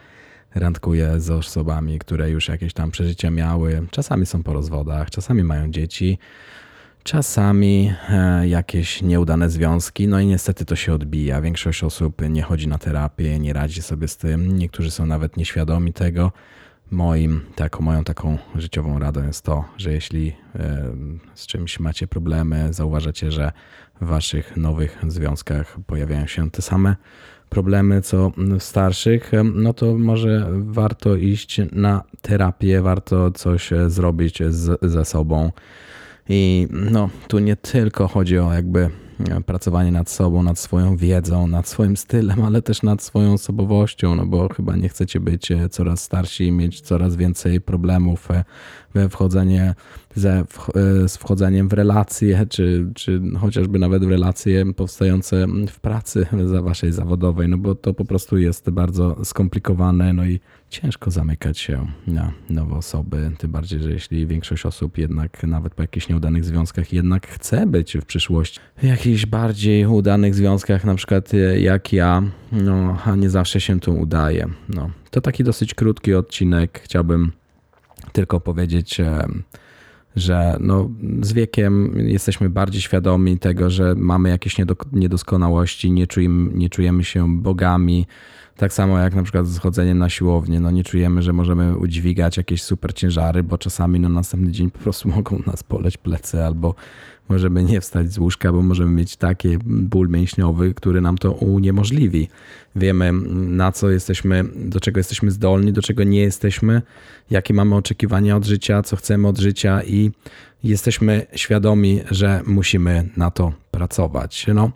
Randkuję 0.55 1.19
z 1.19 1.29
osobami, 1.29 1.99
które 1.99 2.29
już 2.29 2.47
jakieś 2.47 2.73
tam 2.73 2.91
przeżycia 2.91 3.31
miały. 3.31 3.87
Czasami 3.91 4.25
są 4.25 4.43
po 4.43 4.53
rozwodach, 4.53 5.09
czasami 5.09 5.43
mają 5.43 5.71
dzieci 5.71 6.17
Czasami 7.07 7.93
e, 8.09 8.47
jakieś 8.47 9.01
nieudane 9.01 9.49
związki, 9.49 10.07
no 10.07 10.19
i 10.19 10.25
niestety 10.25 10.65
to 10.65 10.75
się 10.75 10.93
odbija. 10.93 11.41
Większość 11.41 11.83
osób 11.83 12.21
nie 12.29 12.41
chodzi 12.41 12.67
na 12.67 12.77
terapię, 12.77 13.39
nie 13.39 13.53
radzi 13.53 13.81
sobie 13.81 14.07
z 14.07 14.17
tym. 14.17 14.57
Niektórzy 14.57 14.91
są 14.91 15.05
nawet 15.05 15.37
nieświadomi 15.37 15.93
tego. 15.93 16.31
Moim, 16.91 17.41
taką, 17.55 17.83
moją 17.83 18.03
taką 18.03 18.37
życiową 18.55 18.99
radą 18.99 19.23
jest 19.23 19.45
to, 19.45 19.65
że 19.77 19.93
jeśli 19.93 20.35
e, 20.55 20.83
z 21.35 21.47
czymś 21.47 21.79
macie 21.79 22.07
problemy, 22.07 22.73
zauważacie, 22.73 23.31
że 23.31 23.51
w 24.01 24.05
waszych 24.05 24.57
nowych 24.57 24.97
związkach 25.07 25.77
pojawiają 25.85 26.27
się 26.27 26.51
te 26.51 26.61
same 26.61 26.95
problemy 27.49 28.01
co 28.01 28.31
w 28.59 28.63
starszych, 28.63 29.33
e, 29.33 29.43
no 29.43 29.73
to 29.73 29.97
może 29.97 30.47
warto 30.51 31.15
iść 31.15 31.61
na 31.71 32.03
terapię, 32.21 32.81
warto 32.81 33.31
coś 33.31 33.69
zrobić 33.87 34.43
z, 34.49 34.79
ze 34.81 35.05
sobą 35.05 35.51
i 36.29 36.67
no, 36.71 37.09
tu 37.27 37.39
nie 37.39 37.55
tylko 37.55 38.07
chodzi 38.07 38.39
o 38.39 38.53
jakby 38.53 38.89
e, 39.29 39.41
pracowanie 39.41 39.91
nad 39.91 40.09
sobą, 40.09 40.43
nad 40.43 40.59
swoją 40.59 40.97
wiedzą, 40.97 41.47
nad 41.47 41.67
swoim 41.67 41.97
stylem, 41.97 42.43
ale 42.43 42.61
też 42.61 42.83
nad 42.83 43.01
swoją 43.01 43.33
osobowością, 43.33 44.15
no 44.15 44.25
bo 44.25 44.49
chyba 44.49 44.75
nie 44.75 44.89
chcecie 44.89 45.19
być 45.19 45.51
e, 45.51 45.69
coraz 45.69 46.03
starsi 46.03 46.47
i 46.47 46.51
mieć 46.51 46.81
coraz 46.81 47.15
więcej 47.15 47.61
problemów 47.61 48.31
e, 48.31 48.43
wchodzenie 49.09 49.75
ze, 50.15 50.43
z 51.07 51.17
wchodzeniem 51.17 51.69
w 51.69 51.73
relacje, 51.73 52.45
czy, 52.49 52.87
czy 52.95 53.21
chociażby 53.39 53.79
nawet 53.79 54.05
w 54.05 54.09
relacje 54.09 54.73
powstające 54.73 55.47
w 55.69 55.79
pracy 55.79 56.27
za 56.53 56.61
waszej 56.61 56.91
zawodowej, 56.91 57.47
no 57.49 57.57
bo 57.57 57.75
to 57.75 57.93
po 57.93 58.05
prostu 58.05 58.37
jest 58.37 58.69
bardzo 58.69 59.25
skomplikowane, 59.25 60.13
no 60.13 60.25
i 60.25 60.39
ciężko 60.69 61.11
zamykać 61.11 61.59
się 61.59 61.87
na 62.07 62.31
nowe 62.49 62.75
osoby, 62.75 63.31
tym 63.37 63.51
bardziej, 63.51 63.79
że 63.79 63.91
jeśli 63.91 64.27
większość 64.27 64.65
osób 64.65 64.97
jednak 64.97 65.43
nawet 65.43 65.73
po 65.73 65.83
jakichś 65.83 66.09
nieudanych 66.09 66.45
związkach 66.45 66.93
jednak 66.93 67.27
chce 67.27 67.67
być 67.67 67.97
w 67.97 68.05
przyszłości 68.05 68.59
w 68.77 68.83
jakichś 68.83 69.25
bardziej 69.25 69.85
udanych 69.85 70.35
związkach, 70.35 70.85
na 70.85 70.95
przykład 70.95 71.31
jak 71.57 71.93
ja, 71.93 72.23
no 72.51 72.97
a 73.05 73.15
nie 73.15 73.29
zawsze 73.29 73.61
się 73.61 73.79
to 73.79 73.91
udaje. 73.91 74.47
No, 74.69 74.89
to 75.11 75.21
taki 75.21 75.43
dosyć 75.43 75.73
krótki 75.73 76.13
odcinek, 76.13 76.81
chciałbym 76.83 77.31
tylko 78.11 78.39
powiedzieć 78.39 79.01
że 80.17 80.57
no, 80.59 80.89
z 81.21 81.33
wiekiem 81.33 81.93
jesteśmy 81.97 82.49
bardziej 82.49 82.81
świadomi 82.81 83.39
tego, 83.39 83.69
że 83.69 83.95
mamy 83.95 84.29
jakieś 84.29 84.55
niedoskonałości, 84.91 85.91
nie 85.91 86.07
czujemy, 86.07 86.51
nie 86.53 86.69
czujemy 86.69 87.03
się 87.03 87.41
bogami, 87.41 88.05
tak 88.57 88.73
samo 88.73 88.99
jak 88.99 89.15
na 89.15 89.23
przykład 89.23 89.47
z 89.47 89.59
chodzeniem 89.59 89.97
na 89.97 90.09
siłownię, 90.09 90.59
no 90.59 90.71
nie 90.71 90.83
czujemy, 90.83 91.21
że 91.21 91.33
możemy 91.33 91.77
udźwigać 91.77 92.37
jakieś 92.37 92.63
super 92.63 92.93
ciężary, 92.93 93.43
bo 93.43 93.57
czasami 93.57 93.99
na 93.99 94.09
następny 94.09 94.51
dzień 94.51 94.71
po 94.71 94.79
prostu 94.79 95.09
mogą 95.15 95.41
nas 95.45 95.63
poleć 95.63 95.97
plecy 95.97 96.43
albo 96.43 96.75
możemy 97.29 97.63
nie 97.63 97.81
wstać 97.81 98.11
z 98.11 98.17
łóżka, 98.17 98.51
bo 98.51 98.61
możemy 98.61 98.91
mieć 98.91 99.15
taki 99.15 99.57
ból 99.65 100.09
mięśniowy, 100.09 100.73
który 100.73 101.01
nam 101.01 101.17
to 101.17 101.31
uniemożliwi. 101.31 102.27
Wiemy 102.75 103.11
na 103.31 103.71
co 103.71 103.89
jesteśmy, 103.89 104.43
do 104.55 104.79
czego 104.79 104.99
jesteśmy 104.99 105.31
zdolni, 105.31 105.73
do 105.73 105.81
czego 105.81 106.03
nie 106.03 106.19
jesteśmy, 106.19 106.81
jakie 107.31 107.53
mamy 107.53 107.75
oczekiwania 107.75 108.35
od 108.35 108.45
życia, 108.45 108.81
co 108.83 108.95
chcemy 108.95 109.27
od 109.27 109.37
życia 109.37 109.83
i 109.83 110.11
jesteśmy 110.63 111.25
świadomi, 111.35 112.01
że 112.11 112.41
musimy 112.45 113.09
na 113.17 113.31
to 113.31 113.53
pracować. 113.71 114.45
No, 114.53 114.71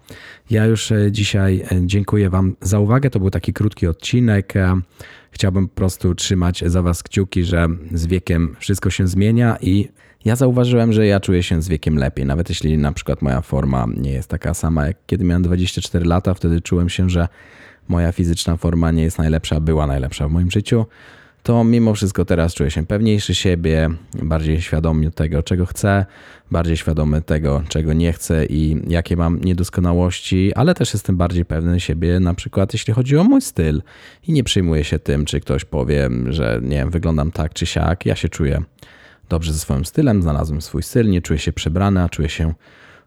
ja 0.49 0.65
już 0.65 0.91
e, 0.91 1.11
dzisiaj 1.11 1.63
e, 1.71 1.81
dziękuję 1.85 2.29
Wam 2.29 2.55
za 2.61 2.79
uwagę. 2.79 3.09
To 3.09 3.19
był 3.19 3.29
taki 3.29 3.53
krótki 3.53 3.87
odcinek. 3.87 4.55
E, 4.55 4.81
chciałbym 5.31 5.67
po 5.67 5.75
prostu 5.75 6.15
trzymać 6.15 6.63
za 6.65 6.81
Was 6.81 7.03
kciuki, 7.03 7.43
że 7.43 7.67
z 7.93 8.05
wiekiem 8.05 8.55
wszystko 8.59 8.89
się 8.89 9.07
zmienia 9.07 9.57
i 9.61 9.89
ja 10.25 10.36
zauważyłem, 10.36 10.93
że 10.93 11.07
ja 11.07 11.19
czuję 11.19 11.43
się 11.43 11.62
z 11.62 11.67
wiekiem 11.67 11.97
lepiej. 11.97 12.25
Nawet 12.25 12.49
jeśli 12.49 12.77
na 12.77 12.91
przykład 12.91 13.21
moja 13.21 13.41
forma 13.41 13.86
nie 13.97 14.12
jest 14.12 14.29
taka 14.29 14.53
sama 14.53 14.88
jak 14.88 14.97
kiedy 15.05 15.23
miałem 15.23 15.43
24 15.43 16.05
lata, 16.05 16.34
wtedy 16.34 16.62
czułem 16.62 16.89
się, 16.89 17.10
że 17.10 17.27
moja 17.88 18.12
fizyczna 18.12 18.57
forma 18.57 18.91
nie 18.91 19.03
jest 19.03 19.17
najlepsza, 19.17 19.60
była 19.60 19.88
najlepsza 19.88 20.27
w 20.27 20.31
moim 20.31 20.51
życiu 20.51 20.86
to 21.43 21.63
mimo 21.63 21.93
wszystko 21.93 22.25
teraz 22.25 22.53
czuję 22.53 22.71
się 22.71 22.86
pewniejszy 22.86 23.36
siebie, 23.36 23.89
bardziej 24.23 24.62
świadomy 24.62 25.12
tego, 25.12 25.43
czego 25.43 25.65
chcę, 25.65 26.05
bardziej 26.51 26.77
świadomy 26.77 27.21
tego, 27.21 27.63
czego 27.67 27.93
nie 27.93 28.13
chcę 28.13 28.45
i 28.45 28.81
jakie 28.88 29.17
mam 29.17 29.41
niedoskonałości, 29.41 30.53
ale 30.55 30.75
też 30.75 30.93
jestem 30.93 31.17
bardziej 31.17 31.45
pewny 31.45 31.79
siebie, 31.79 32.19
na 32.19 32.34
przykład 32.34 32.73
jeśli 32.73 32.93
chodzi 32.93 33.17
o 33.17 33.23
mój 33.23 33.41
styl 33.41 33.81
i 34.27 34.34
nie 34.34 34.43
przejmuję 34.43 34.84
się 34.84 34.99
tym, 34.99 35.25
czy 35.25 35.39
ktoś 35.39 35.65
powie, 35.65 36.10
że 36.29 36.60
nie 36.63 36.77
wiem, 36.77 36.91
wyglądam 36.91 37.31
tak 37.31 37.53
czy 37.53 37.65
siak. 37.65 38.05
Ja 38.05 38.15
się 38.15 38.29
czuję 38.29 38.62
dobrze 39.31 39.53
ze 39.53 39.59
swoim 39.59 39.85
stylem, 39.85 40.21
znalazłem 40.21 40.61
swój 40.61 40.83
styl, 40.83 41.09
nie 41.09 41.21
czuję 41.21 41.39
się 41.39 41.53
przebrany, 41.53 42.01
a 42.01 42.09
czuję 42.09 42.29
się 42.29 42.53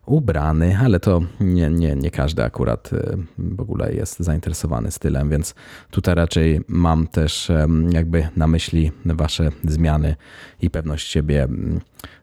ubrany, 0.07 0.79
ale 0.85 1.01
to 1.01 1.21
nie, 1.41 1.71
nie, 1.71 1.97
nie 1.97 2.11
każdy 2.11 2.45
akurat 2.45 2.93
y, 2.93 3.17
w 3.39 3.61
ogóle 3.61 3.95
jest 3.95 4.21
zainteresowany 4.21 4.91
stylem, 4.91 5.31
więc 5.31 5.55
tutaj 5.91 6.15
raczej 6.15 6.61
mam 6.69 7.07
też 7.07 7.53
jakby 7.91 8.29
na 8.37 8.47
myśli 8.47 8.93
wasze 9.05 9.51
zmiany 9.65 10.17
i 10.61 10.71
pewność 10.71 11.11
siebie 11.11 11.49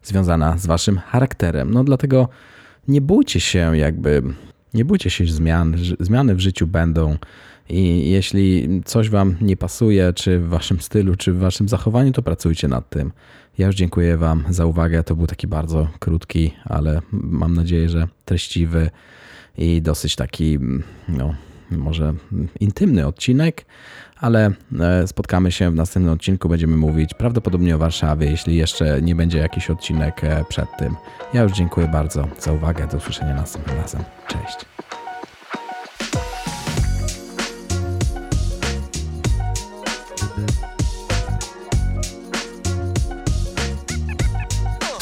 związana 0.04 0.58
z 0.58 0.66
waszym 0.66 0.98
charakterem. 0.98 1.74
No 1.74 1.84
dlatego 1.84 2.30
nie 2.88 3.02
bójcie 3.02 3.40
się 3.40 3.78
jakby, 3.78 4.24
nie 4.74 4.86
bójcie 4.86 5.10
się 5.10 5.26
zmian, 5.26 5.76
zmiany 6.00 6.36
w 6.36 6.40
życiu 6.40 6.68
będą 6.68 7.18
I 7.72 8.10
jeśli 8.10 8.70
coś 8.86 9.10
Wam 9.10 9.36
nie 9.42 9.58
pasuje, 9.58 10.14
czy 10.14 10.40
w 10.40 10.50
Waszym 10.50 10.82
stylu, 10.82 11.16
czy 11.16 11.34
w 11.34 11.40
Waszym 11.40 11.70
zachowaniu, 11.70 12.12
to 12.12 12.22
pracujcie 12.22 12.68
nad 12.68 12.90
tym. 12.90 13.12
Ja 13.58 13.68
już 13.68 13.76
dziękuję 13.76 14.18
Wam 14.18 14.44
za 14.50 14.66
uwagę. 14.66 15.04
To 15.04 15.16
był 15.16 15.28
taki 15.28 15.48
bardzo 15.48 15.88
krótki, 16.00 16.54
ale 16.64 17.02
mam 17.12 17.54
nadzieję, 17.54 17.90
że 17.90 18.08
treściwy 18.26 18.90
i 19.58 19.82
dosyć 19.82 20.16
taki, 20.16 20.60
no, 21.10 21.36
może 21.72 22.14
intymny 22.60 23.08
odcinek, 23.08 23.66
ale 24.18 24.52
e, 24.80 25.08
spotkamy 25.08 25.52
się 25.52 25.72
w 25.72 25.76
następnym 25.76 26.14
odcinku. 26.14 26.50
Będziemy 26.50 26.78
mówić 26.78 27.14
prawdopodobnie 27.14 27.76
o 27.76 27.78
Warszawie, 27.78 28.32
jeśli 28.32 28.56
jeszcze 28.56 29.02
nie 29.02 29.16
będzie 29.16 29.38
jakiś 29.38 29.70
odcinek 29.70 30.24
e, 30.24 30.46
przed 30.50 30.68
tym. 30.80 30.96
Ja 31.34 31.42
już 31.42 31.52
dziękuję 31.52 31.88
bardzo 31.88 32.28
za 32.40 32.52
uwagę. 32.52 32.88
Do 32.88 32.98
usłyszenia 32.98 33.36
następnym 33.36 33.78
razem. 33.78 34.04
Cześć. 34.28 34.66